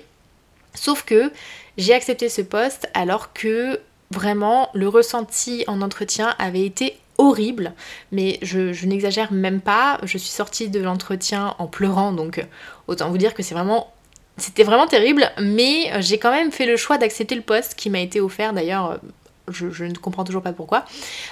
Sauf 0.74 1.04
que 1.04 1.32
j'ai 1.78 1.94
accepté 1.94 2.30
ce 2.30 2.42
poste 2.42 2.90
alors 2.94 3.34
que 3.34 3.80
vraiment 4.12 4.70
le 4.74 4.88
ressenti 4.88 5.64
en 5.68 5.82
entretien 5.82 6.36
avait 6.38 6.66
été 6.66 6.98
horrible, 7.22 7.74
mais 8.12 8.40
je, 8.42 8.86
n'exagère 8.86 9.32
même 9.32 9.62
pas. 9.62 10.00
Je 10.04 10.18
suis 10.18 10.30
sortie 10.30 10.70
de 10.70 10.82
l'entretien 10.82 11.56
en 11.60 11.68
pleurant, 11.68 12.12
donc 12.12 12.46
autant 12.88 13.10
vous 13.10 13.18
dire 13.18 13.34
que 13.34 13.44
c'est 13.44 13.54
vraiment 13.54 13.94
c'était 14.38 14.64
vraiment 14.64 14.88
terrible, 14.88 15.30
mais 15.40 15.92
j'ai 16.02 16.18
quand 16.18 16.32
même 16.32 16.52
fait 16.52 16.66
le 16.66 16.76
choix 16.76 16.98
d'accepter 16.98 17.36
le 17.36 17.42
poste 17.42 17.76
qui 17.76 17.90
m'a 17.90 18.00
été 18.00 18.20
offert 18.22 18.54
d'ailleurs. 18.54 19.00
Je, 19.48 19.84
ne 19.84 19.96
comprends 19.96 20.24
toujours 20.24 20.42
pas 20.42 20.54
pourquoi, 20.54 20.86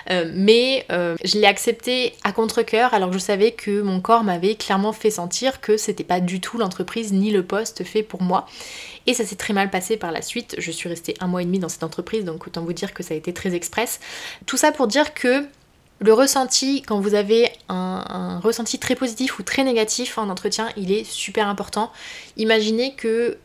euh, 0.09 0.29
mais 0.35 0.85
euh, 0.91 1.15
je 1.23 1.37
l'ai 1.37 1.45
accepté 1.45 2.13
à 2.23 2.33
contre-coeur 2.33 2.93
alors 2.93 3.09
que 3.09 3.13
je 3.13 3.19
savais 3.19 3.51
que 3.51 3.81
mon 3.81 4.01
corps 4.01 4.25
m'avait 4.25 4.55
clairement 4.55 4.91
fait 4.91 5.11
sentir 5.11 5.61
que 5.61 5.77
c'était 5.77 6.03
pas 6.03 6.19
du 6.19 6.41
tout 6.41 6.57
l'entreprise 6.57 7.13
ni 7.13 7.31
le 7.31 7.43
poste 7.43 7.85
fait 7.85 8.03
pour 8.03 8.21
moi. 8.21 8.45
Et 9.07 9.13
ça 9.13 9.25
s'est 9.25 9.37
très 9.37 9.53
mal 9.53 9.69
passé 9.69 9.95
par 9.95 10.11
la 10.11 10.21
suite. 10.21 10.55
Je 10.57 10.71
suis 10.71 10.89
restée 10.89 11.15
un 11.19 11.27
mois 11.27 11.41
et 11.41 11.45
demi 11.45 11.59
dans 11.59 11.69
cette 11.69 11.83
entreprise, 11.83 12.25
donc 12.25 12.45
autant 12.45 12.63
vous 12.63 12.73
dire 12.73 12.93
que 12.93 13.03
ça 13.03 13.13
a 13.13 13.17
été 13.17 13.33
très 13.33 13.55
express. 13.55 13.99
Tout 14.45 14.57
ça 14.57 14.71
pour 14.71 14.87
dire 14.87 15.13
que 15.13 15.45
le 15.99 16.13
ressenti, 16.13 16.81
quand 16.81 16.99
vous 16.99 17.13
avez 17.13 17.51
un, 17.67 18.39
ressenti 18.39 18.79
très 18.79 18.95
positif 18.95 19.37
ou 19.37 19.43
très 19.43 19.63
négatif 19.63 20.17
en 20.17 20.29
entretien, 20.29 20.69
il 20.77 20.91
est 20.91 21.03
super 21.03 21.47
important. 21.47 21.91
Imaginez 22.37 22.95
que 22.95 23.37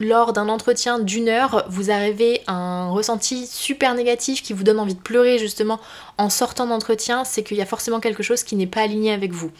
lors 0.00 0.32
d'un 0.32 0.48
entretien 0.48 0.98
d'une 0.98 1.28
heure, 1.28 1.64
vous 1.68 1.90
arrivez 1.90 2.42
à 2.46 2.52
un 2.52 2.90
ressenti 2.90 3.46
super 3.46 3.94
négatif 3.94 4.42
qui 4.42 4.52
vous 4.52 4.62
donne 4.62 4.78
envie 4.78 4.94
de 4.94 5.00
pleurer 5.00 5.38
justement 5.38 5.80
en 6.18 6.30
sortant 6.30 6.66
d'entretien, 6.66 7.24
c'est 7.24 7.42
qu'il 7.42 7.56
y 7.56 7.62
a 7.62 7.66
forcément 7.66 8.00
quelque 8.00 8.22
chose 8.22 8.42
qui 8.42 8.56
n'est 8.56 8.66
pas 8.66 8.82
aligné 8.82 9.12
avec 9.12 9.32
vous. 9.32 9.50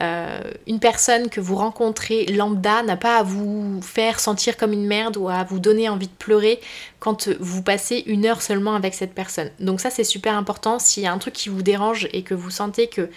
Euh, 0.00 0.40
une 0.66 0.80
personne 0.80 1.28
que 1.28 1.40
vous 1.40 1.56
rencontrez 1.56 2.26
lambda 2.26 2.82
n'a 2.82 2.96
pas 2.96 3.18
à 3.18 3.22
vous 3.22 3.80
faire 3.82 4.20
sentir 4.20 4.56
comme 4.56 4.72
une 4.72 4.86
merde 4.86 5.16
ou 5.16 5.28
à 5.28 5.44
vous 5.44 5.58
donner 5.58 5.88
envie 5.88 6.08
de 6.08 6.12
pleurer 6.12 6.60
quand 6.98 7.28
vous 7.40 7.62
passez 7.62 8.02
une 8.06 8.26
heure 8.26 8.42
seulement 8.42 8.74
avec 8.74 8.94
cette 8.94 9.14
personne. 9.14 9.50
Donc 9.60 9.80
ça 9.80 9.90
c'est 9.90 10.04
super 10.04 10.36
important. 10.36 10.78
S'il 10.78 11.02
y 11.02 11.06
a 11.06 11.12
un 11.12 11.18
truc 11.18 11.34
qui 11.34 11.48
vous 11.48 11.62
dérange 11.62 12.08
et 12.12 12.22
que 12.22 12.34
vous 12.34 12.50
sentez 12.50 12.88
que 12.88 13.08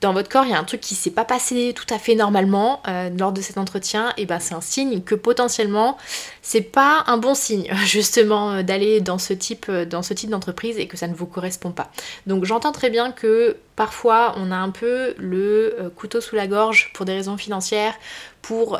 dans 0.00 0.12
votre 0.12 0.28
corps 0.28 0.44
il 0.44 0.50
y 0.50 0.54
a 0.54 0.58
un 0.58 0.64
truc 0.64 0.80
qui 0.80 0.94
s'est 0.94 1.10
pas 1.10 1.24
passé 1.24 1.74
tout 1.74 1.92
à 1.92 1.98
fait 1.98 2.14
normalement 2.14 2.82
euh, 2.88 3.10
lors 3.18 3.32
de 3.32 3.40
cet 3.40 3.58
entretien, 3.58 4.12
et 4.16 4.26
ben 4.26 4.38
c'est 4.40 4.54
un 4.54 4.60
signe 4.60 5.02
que 5.02 5.14
potentiellement 5.14 5.96
c'est 6.42 6.62
pas 6.62 7.04
un 7.06 7.18
bon 7.18 7.34
signe 7.34 7.70
justement 7.84 8.52
euh, 8.52 8.62
d'aller 8.62 9.00
dans 9.00 9.18
ce 9.18 9.32
type 9.32 9.66
euh, 9.68 9.84
dans 9.84 10.02
ce 10.02 10.14
type 10.14 10.30
d'entreprise 10.30 10.78
et 10.78 10.86
que 10.86 10.96
ça 10.96 11.06
ne 11.06 11.14
vous 11.14 11.26
correspond 11.26 11.70
pas. 11.70 11.90
Donc 12.26 12.44
j'entends 12.44 12.72
très 12.72 12.90
bien 12.90 13.12
que 13.12 13.56
parfois 13.76 14.34
on 14.36 14.50
a 14.50 14.56
un 14.56 14.70
peu 14.70 15.14
le 15.18 15.92
couteau 15.96 16.20
sous 16.20 16.36
la 16.36 16.46
gorge 16.46 16.90
pour 16.94 17.06
des 17.06 17.12
raisons 17.12 17.36
financières, 17.36 17.94
pour 18.42 18.78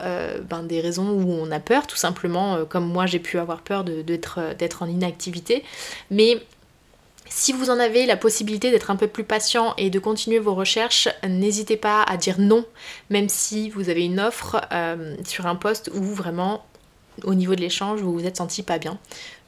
ben, 0.49 0.63
des 0.63 0.81
raisons 0.81 1.11
où 1.11 1.33
on 1.33 1.51
a 1.51 1.59
peur 1.59 1.87
tout 1.87 1.97
simplement, 1.97 2.65
comme 2.67 2.87
moi 2.87 3.07
j'ai 3.07 3.19
pu 3.19 3.39
avoir 3.39 3.63
peur 3.63 3.85
d'être 3.85 4.83
en 4.83 4.87
inactivité, 4.87 5.65
mais 6.11 6.43
si 7.31 7.53
vous 7.53 7.71
en 7.71 7.79
avez 7.79 8.07
la 8.07 8.17
possibilité 8.17 8.71
d'être 8.71 8.91
un 8.91 8.97
peu 8.97 9.07
plus 9.07 9.25
patient 9.25 9.73
et 9.79 9.89
de 9.89 9.99
continuer 10.01 10.41
vos 10.41 10.55
recherches, 10.55 11.09
n'hésitez 11.27 11.77
pas 11.77 12.03
à 12.03 12.17
dire 12.17 12.41
non, 12.41 12.67
même 13.09 13.29
si 13.29 13.71
vous 13.71 13.89
avez 13.89 14.05
une 14.05 14.19
offre 14.19 14.61
euh, 14.73 15.17
sur 15.25 15.47
un 15.47 15.55
poste 15.55 15.91
où 15.95 16.03
vraiment, 16.03 16.67
au 17.23 17.35
niveau 17.35 17.55
de 17.55 17.61
l'échange, 17.61 18.01
vous 18.01 18.13
vous 18.13 18.27
êtes 18.27 18.37
senti 18.37 18.65
pas 18.65 18.79
bien. 18.79 18.99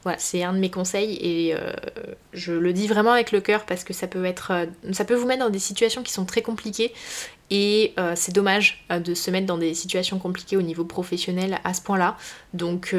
Voilà, 0.03 0.17
c'est 0.17 0.43
un 0.43 0.53
de 0.53 0.59
mes 0.59 0.71
conseils 0.71 1.17
et 1.21 1.53
euh, 1.53 1.73
je 2.31 2.53
le 2.53 2.71
dis 2.71 2.87
vraiment 2.87 3.11
avec 3.11 3.33
le 3.33 3.41
cœur 3.41 3.65
parce 3.65 3.83
que 3.83 3.93
ça 3.93 4.07
peut 4.07 4.23
être, 4.23 4.51
euh, 4.51 4.65
ça 4.93 5.03
peut 5.03 5.15
vous 5.15 5.27
mettre 5.27 5.43
dans 5.43 5.49
des 5.49 5.59
situations 5.59 6.03
qui 6.03 6.13
sont 6.13 6.25
très 6.25 6.41
compliquées 6.41 6.93
et 7.49 7.93
c'est 8.15 8.33
dommage 8.33 8.83
de 8.89 9.13
se 9.13 9.29
mettre 9.29 9.45
dans 9.45 9.59
des 9.59 9.75
situations 9.75 10.17
compliquées 10.17 10.57
au 10.57 10.63
niveau 10.63 10.85
professionnel 10.85 11.59
à 11.63 11.75
ce 11.75 11.81
point-là. 11.81 12.17
Donc 12.55 12.95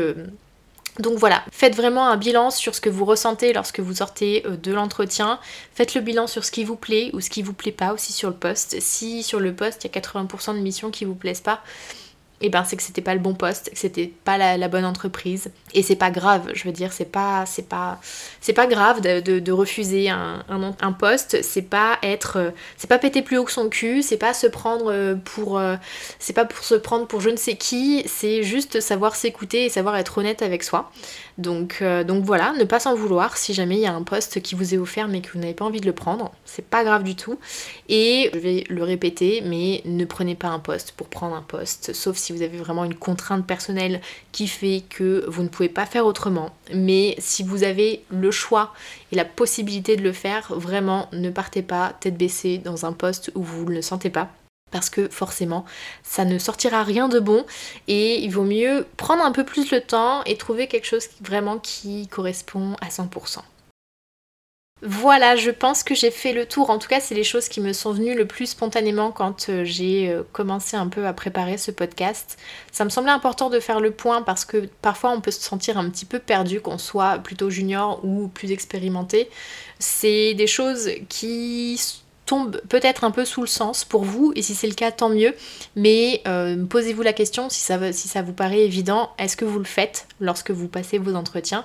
donc 1.00 1.18
voilà, 1.18 1.42
faites 1.50 1.74
vraiment 1.74 2.06
un 2.06 2.16
bilan 2.16 2.50
sur 2.50 2.74
ce 2.74 2.80
que 2.80 2.88
vous 2.88 3.04
ressentez 3.04 3.52
lorsque 3.52 3.80
vous 3.80 3.96
sortez 3.96 4.44
euh, 4.46 4.56
de 4.56 4.72
l'entretien. 4.72 5.40
Faites 5.74 5.94
le 5.94 6.00
bilan 6.00 6.26
sur 6.26 6.44
ce 6.44 6.52
qui 6.52 6.62
vous 6.62 6.76
plaît 6.76 7.10
ou 7.14 7.20
ce 7.20 7.30
qui 7.30 7.42
vous 7.42 7.52
plaît 7.52 7.72
pas 7.72 7.92
aussi 7.92 8.12
sur 8.12 8.28
le 8.30 8.36
poste. 8.36 8.76
Si 8.80 9.24
sur 9.24 9.40
le 9.40 9.54
poste 9.54 9.84
il 9.84 9.90
y 9.92 9.98
a 9.98 10.00
80% 10.00 10.54
de 10.54 10.60
missions 10.60 10.90
qui 10.90 11.04
vous 11.04 11.16
plaisent 11.16 11.40
pas, 11.40 11.62
et 12.40 12.46
eh 12.46 12.50
ben 12.50 12.64
c'est 12.64 12.76
que 12.76 12.82
c'était 12.82 13.00
pas 13.00 13.14
le 13.14 13.20
bon 13.20 13.32
poste, 13.32 13.70
que 13.70 13.78
c'était 13.78 14.12
pas 14.24 14.36
la, 14.36 14.68
bonne 14.68 14.84
entreprise. 14.84 15.50
Et 15.72 15.82
c'est 15.84 15.96
pas 15.96 16.10
grave, 16.10 16.50
je 16.52 16.64
veux 16.64 16.72
dire, 16.72 16.92
c'est 16.92 17.04
pas, 17.04 17.44
c'est 17.46 17.62
pas, 17.68 17.96
grave 18.66 19.00
de, 19.00 19.52
refuser 19.52 20.10
un, 20.10 20.44
un, 20.48 20.92
poste, 20.92 21.42
c'est 21.42 21.62
pas 21.62 21.96
être, 22.02 22.52
c'est 22.76 22.88
pas 22.88 22.98
péter 22.98 23.22
plus 23.22 23.38
haut 23.38 23.44
que 23.44 23.52
son 23.52 23.68
cul, 23.68 24.02
c'est 24.02 24.16
pas 24.16 24.34
se 24.34 24.48
prendre 24.48 24.90
euh, 24.90 25.14
pour, 25.14 25.58
euh, 25.58 25.76
c'est 26.18 26.32
pas 26.32 26.44
pour 26.44 26.64
se 26.64 26.74
prendre 26.74 27.06
pour 27.06 27.20
je 27.20 27.30
ne 27.30 27.36
sais 27.36 27.56
qui, 27.56 28.02
c'est 28.06 28.42
juste 28.42 28.80
savoir 28.80 29.14
s'écouter 29.14 29.66
et 29.66 29.68
savoir 29.68 29.96
être 29.96 30.18
honnête 30.18 30.42
avec 30.42 30.64
soi. 30.64 30.90
Donc, 31.36 31.78
euh, 31.82 32.04
donc 32.04 32.24
voilà, 32.24 32.52
ne 32.52 32.64
pas 32.64 32.78
s'en 32.78 32.94
vouloir 32.94 33.36
si 33.36 33.54
jamais 33.54 33.76
il 33.76 33.80
y 33.80 33.86
a 33.86 33.94
un 33.94 34.02
poste 34.02 34.40
qui 34.40 34.54
vous 34.54 34.74
est 34.74 34.78
offert 34.78 35.08
mais 35.08 35.20
que 35.20 35.32
vous 35.32 35.40
n'avez 35.40 35.54
pas 35.54 35.64
envie 35.64 35.80
de 35.80 35.86
le 35.86 35.92
prendre, 35.92 36.32
c'est 36.44 36.64
pas 36.64 36.84
grave 36.84 37.02
du 37.02 37.16
tout. 37.16 37.38
Et 37.88 38.30
je 38.32 38.38
vais 38.38 38.64
le 38.68 38.82
répéter, 38.84 39.42
mais 39.44 39.82
ne 39.84 40.04
prenez 40.04 40.36
pas 40.36 40.48
un 40.48 40.60
poste 40.60 40.92
pour 40.92 41.08
prendre 41.08 41.34
un 41.34 41.42
poste, 41.42 41.92
sauf 41.92 42.16
si 42.16 42.32
vous 42.32 42.42
avez 42.42 42.58
vraiment 42.58 42.84
une 42.84 42.94
contrainte 42.94 43.46
personnelle 43.46 44.00
qui 44.32 44.46
fait 44.46 44.82
que 44.88 45.24
vous 45.28 45.42
ne 45.42 45.48
pouvez 45.48 45.68
pas 45.68 45.86
faire 45.86 46.06
autrement. 46.06 46.54
Mais 46.72 47.16
si 47.18 47.42
vous 47.42 47.64
avez 47.64 48.04
le 48.10 48.30
choix 48.30 48.72
et 49.10 49.16
la 49.16 49.24
possibilité 49.24 49.96
de 49.96 50.02
le 50.02 50.12
faire, 50.12 50.52
vraiment 50.54 51.08
ne 51.12 51.30
partez 51.30 51.62
pas 51.62 51.94
tête 52.00 52.16
baissée 52.16 52.58
dans 52.58 52.86
un 52.86 52.92
poste 52.92 53.32
où 53.34 53.42
vous 53.42 53.64
ne 53.64 53.74
le 53.74 53.82
sentez 53.82 54.10
pas 54.10 54.30
parce 54.74 54.90
que 54.90 55.08
forcément 55.08 55.64
ça 56.02 56.24
ne 56.24 56.36
sortira 56.36 56.82
rien 56.82 57.08
de 57.08 57.20
bon 57.20 57.46
et 57.86 58.18
il 58.18 58.30
vaut 58.30 58.42
mieux 58.42 58.84
prendre 58.96 59.24
un 59.24 59.30
peu 59.30 59.44
plus 59.44 59.70
le 59.70 59.80
temps 59.80 60.24
et 60.24 60.36
trouver 60.36 60.66
quelque 60.66 60.86
chose 60.86 61.08
vraiment 61.22 61.58
qui 61.58 62.08
correspond 62.08 62.74
à 62.80 62.88
100%. 62.88 63.38
Voilà, 64.82 65.34
je 65.36 65.50
pense 65.50 65.82
que 65.82 65.94
j'ai 65.94 66.10
fait 66.10 66.32
le 66.34 66.44
tour. 66.44 66.68
En 66.68 66.78
tout 66.78 66.88
cas, 66.88 67.00
c'est 67.00 67.14
les 67.14 67.24
choses 67.24 67.48
qui 67.48 67.62
me 67.62 67.72
sont 67.72 67.92
venues 67.92 68.14
le 68.14 68.26
plus 68.26 68.46
spontanément 68.46 69.12
quand 69.12 69.48
euh, 69.48 69.64
j'ai 69.64 70.10
euh, 70.10 70.22
commencé 70.32 70.76
un 70.76 70.88
peu 70.88 71.06
à 71.06 71.14
préparer 71.14 71.56
ce 71.56 71.70
podcast. 71.70 72.38
Ça 72.70 72.84
me 72.84 72.90
semblait 72.90 73.12
important 73.12 73.48
de 73.48 73.60
faire 73.60 73.80
le 73.80 73.92
point 73.92 74.20
parce 74.20 74.44
que 74.44 74.68
parfois 74.82 75.12
on 75.12 75.22
peut 75.22 75.30
se 75.30 75.40
sentir 75.40 75.78
un 75.78 75.88
petit 75.88 76.04
peu 76.04 76.18
perdu, 76.18 76.60
qu'on 76.60 76.76
soit 76.76 77.18
plutôt 77.18 77.48
junior 77.48 78.04
ou 78.04 78.28
plus 78.28 78.50
expérimenté. 78.52 79.30
C'est 79.78 80.34
des 80.34 80.48
choses 80.48 80.90
qui 81.08 81.80
tombe 82.26 82.60
peut-être 82.68 83.04
un 83.04 83.10
peu 83.10 83.24
sous 83.24 83.42
le 83.42 83.46
sens 83.46 83.84
pour 83.84 84.04
vous, 84.04 84.32
et 84.36 84.42
si 84.42 84.54
c'est 84.54 84.66
le 84.66 84.74
cas, 84.74 84.90
tant 84.90 85.08
mieux. 85.08 85.34
Mais 85.76 86.22
euh, 86.26 86.64
posez-vous 86.64 87.02
la 87.02 87.12
question, 87.12 87.48
si 87.50 87.60
ça, 87.60 87.92
si 87.92 88.08
ça 88.08 88.22
vous 88.22 88.32
paraît 88.32 88.60
évident, 88.60 89.10
est-ce 89.18 89.36
que 89.36 89.44
vous 89.44 89.58
le 89.58 89.64
faites 89.64 90.06
lorsque 90.20 90.50
vous 90.50 90.68
passez 90.68 90.98
vos 90.98 91.14
entretiens? 91.14 91.64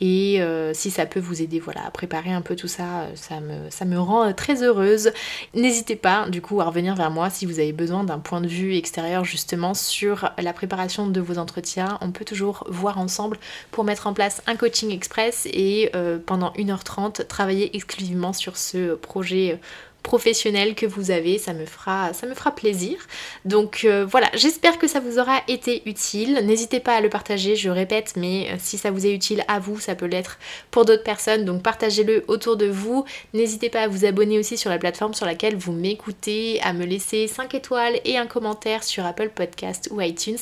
Et 0.00 0.40
euh, 0.40 0.74
si 0.74 0.90
ça 0.90 1.06
peut 1.06 1.20
vous 1.20 1.40
aider 1.42 1.58
voilà, 1.58 1.86
à 1.86 1.90
préparer 1.90 2.32
un 2.32 2.42
peu 2.42 2.54
tout 2.54 2.68
ça, 2.68 3.02
euh, 3.02 3.68
ça 3.70 3.84
me, 3.84 3.98
rend 3.98 4.32
très 4.32 4.62
heureuse. 4.62 5.10
N'hésitez 5.54 5.96
pas 5.96 6.28
du 6.28 6.42
coup 6.42 6.60
à 6.60 6.64
revenir 6.64 6.94
vers 6.94 7.10
moi 7.10 7.30
si 7.30 7.46
vous 7.46 7.58
avez 7.58 7.72
besoin 7.72 8.04
d'un 8.04 8.18
point 8.18 8.40
de 8.40 8.46
vue 8.46 8.76
extérieur 8.76 9.24
justement 9.24 9.74
sur 9.74 10.30
la 10.38 10.52
préparation 10.52 11.06
de 11.06 11.20
vos 11.20 11.38
entretiens. 11.38 11.98
On 12.02 12.10
peut 12.10 12.24
toujours 12.24 12.64
voir 12.68 12.98
ensemble 12.98 13.38
pour 13.70 13.84
mettre 13.84 14.06
en 14.06 14.12
place 14.12 14.42
un 14.46 14.56
coaching 14.56 14.90
express 14.90 15.46
et 15.46 15.90
pendant 16.26 16.50
1h30 16.52 17.26
travailler 17.26 17.74
exclusivement 17.74 18.32
sur 18.32 18.56
ce 18.56 18.94
projet 18.94 19.58
professionnel 20.06 20.76
que 20.76 20.86
vous 20.86 21.10
avez, 21.10 21.36
ça 21.36 21.52
me 21.52 21.66
fera, 21.66 22.12
plaisir. 22.54 22.96
Donc 23.44 23.80
euh, 23.84 24.06
voilà, 24.08 24.28
j'espère 24.34 24.78
que 24.78 24.86
ça 24.86 25.00
vous 25.00 25.18
aura 25.18 25.40
été 25.48 25.82
utile. 25.86 26.40
N'hésitez 26.44 26.78
pas 26.78 26.94
à 26.94 27.00
le 27.00 27.08
partager, 27.08 27.56
je 27.56 27.68
répète, 27.68 28.12
mais 28.16 28.48
euh, 28.50 28.56
si 28.58 28.78
ça 28.78 28.92
vous 28.92 29.04
est 29.04 29.12
utile 29.12 29.44
à 29.48 29.58
vous, 29.58 29.80
ça 29.86 29.94
peut 29.94 30.06
l'être 30.06 30.38
pour 30.70 30.84
d'autres 30.84 31.02
personnes. 31.02 31.44
Donc 31.44 31.62
partagez-le 31.62 32.24
autour 32.28 32.56
de 32.56 32.66
vous. 32.66 33.04
N'hésitez 33.32 33.70
pas 33.70 33.82
à 33.82 33.88
vous 33.88 34.04
abonner 34.04 34.38
aussi 34.38 34.58
sur 34.58 34.70
la 34.70 34.78
plateforme 34.78 35.14
sur 35.14 35.26
laquelle 35.26 35.56
vous 35.56 35.72
m'écoutez, 35.72 36.60
à 36.62 36.72
me 36.72 36.84
laisser 36.84 37.26
5 37.26 37.54
étoiles 37.54 38.00
et 38.04 38.18
un 38.18 38.26
commentaire 38.26 38.84
sur 38.84 39.06
Apple 39.06 39.30
Podcast 39.30 39.88
ou 39.90 40.00
iTunes 40.00 40.36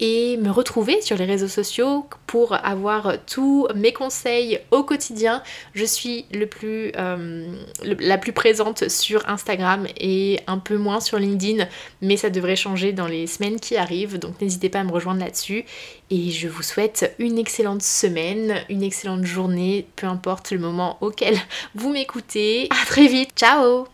et 0.00 0.36
me 0.36 0.50
retrouver 0.50 1.00
sur 1.02 1.16
les 1.16 1.24
réseaux 1.24 1.48
sociaux 1.48 2.06
pour 2.26 2.54
avoir 2.64 3.14
tous 3.26 3.66
mes 3.74 3.92
conseils 3.92 4.60
au 4.70 4.82
quotidien. 4.82 5.42
Je 5.74 5.84
suis 5.84 6.26
le 6.32 6.46
plus, 6.46 6.92
euh, 6.96 7.46
la 7.82 8.18
plus 8.18 8.32
présente 8.32 8.88
sur 8.88 9.28
Instagram 9.28 9.86
et 9.98 10.40
un 10.46 10.58
peu 10.58 10.76
moins 10.76 11.00
sur 11.00 11.18
LinkedIn, 11.18 11.66
mais 12.02 12.16
ça 12.16 12.30
devrait 12.30 12.56
changer 12.56 12.92
dans 12.92 13.06
les 13.06 13.26
semaines 13.26 13.58
qui 13.58 13.76
arrivent, 13.76 14.18
donc 14.18 14.40
n'hésitez 14.40 14.68
pas 14.68 14.80
à 14.80 14.84
me 14.84 14.92
rejoindre 14.92 15.20
là-dessus. 15.20 15.64
Et 16.10 16.30
je 16.30 16.48
vous 16.48 16.62
souhaite 16.62 17.14
une 17.18 17.38
excellente 17.38 17.82
semaine, 17.82 18.62
une 18.68 18.82
excellente 18.82 19.24
journée, 19.24 19.86
peu 19.96 20.06
importe 20.06 20.52
le 20.52 20.58
moment 20.58 20.96
auquel 21.00 21.36
vous 21.74 21.90
m'écoutez. 21.92 22.68
À 22.70 22.86
très 22.86 23.08
vite, 23.08 23.30
ciao 23.36 23.86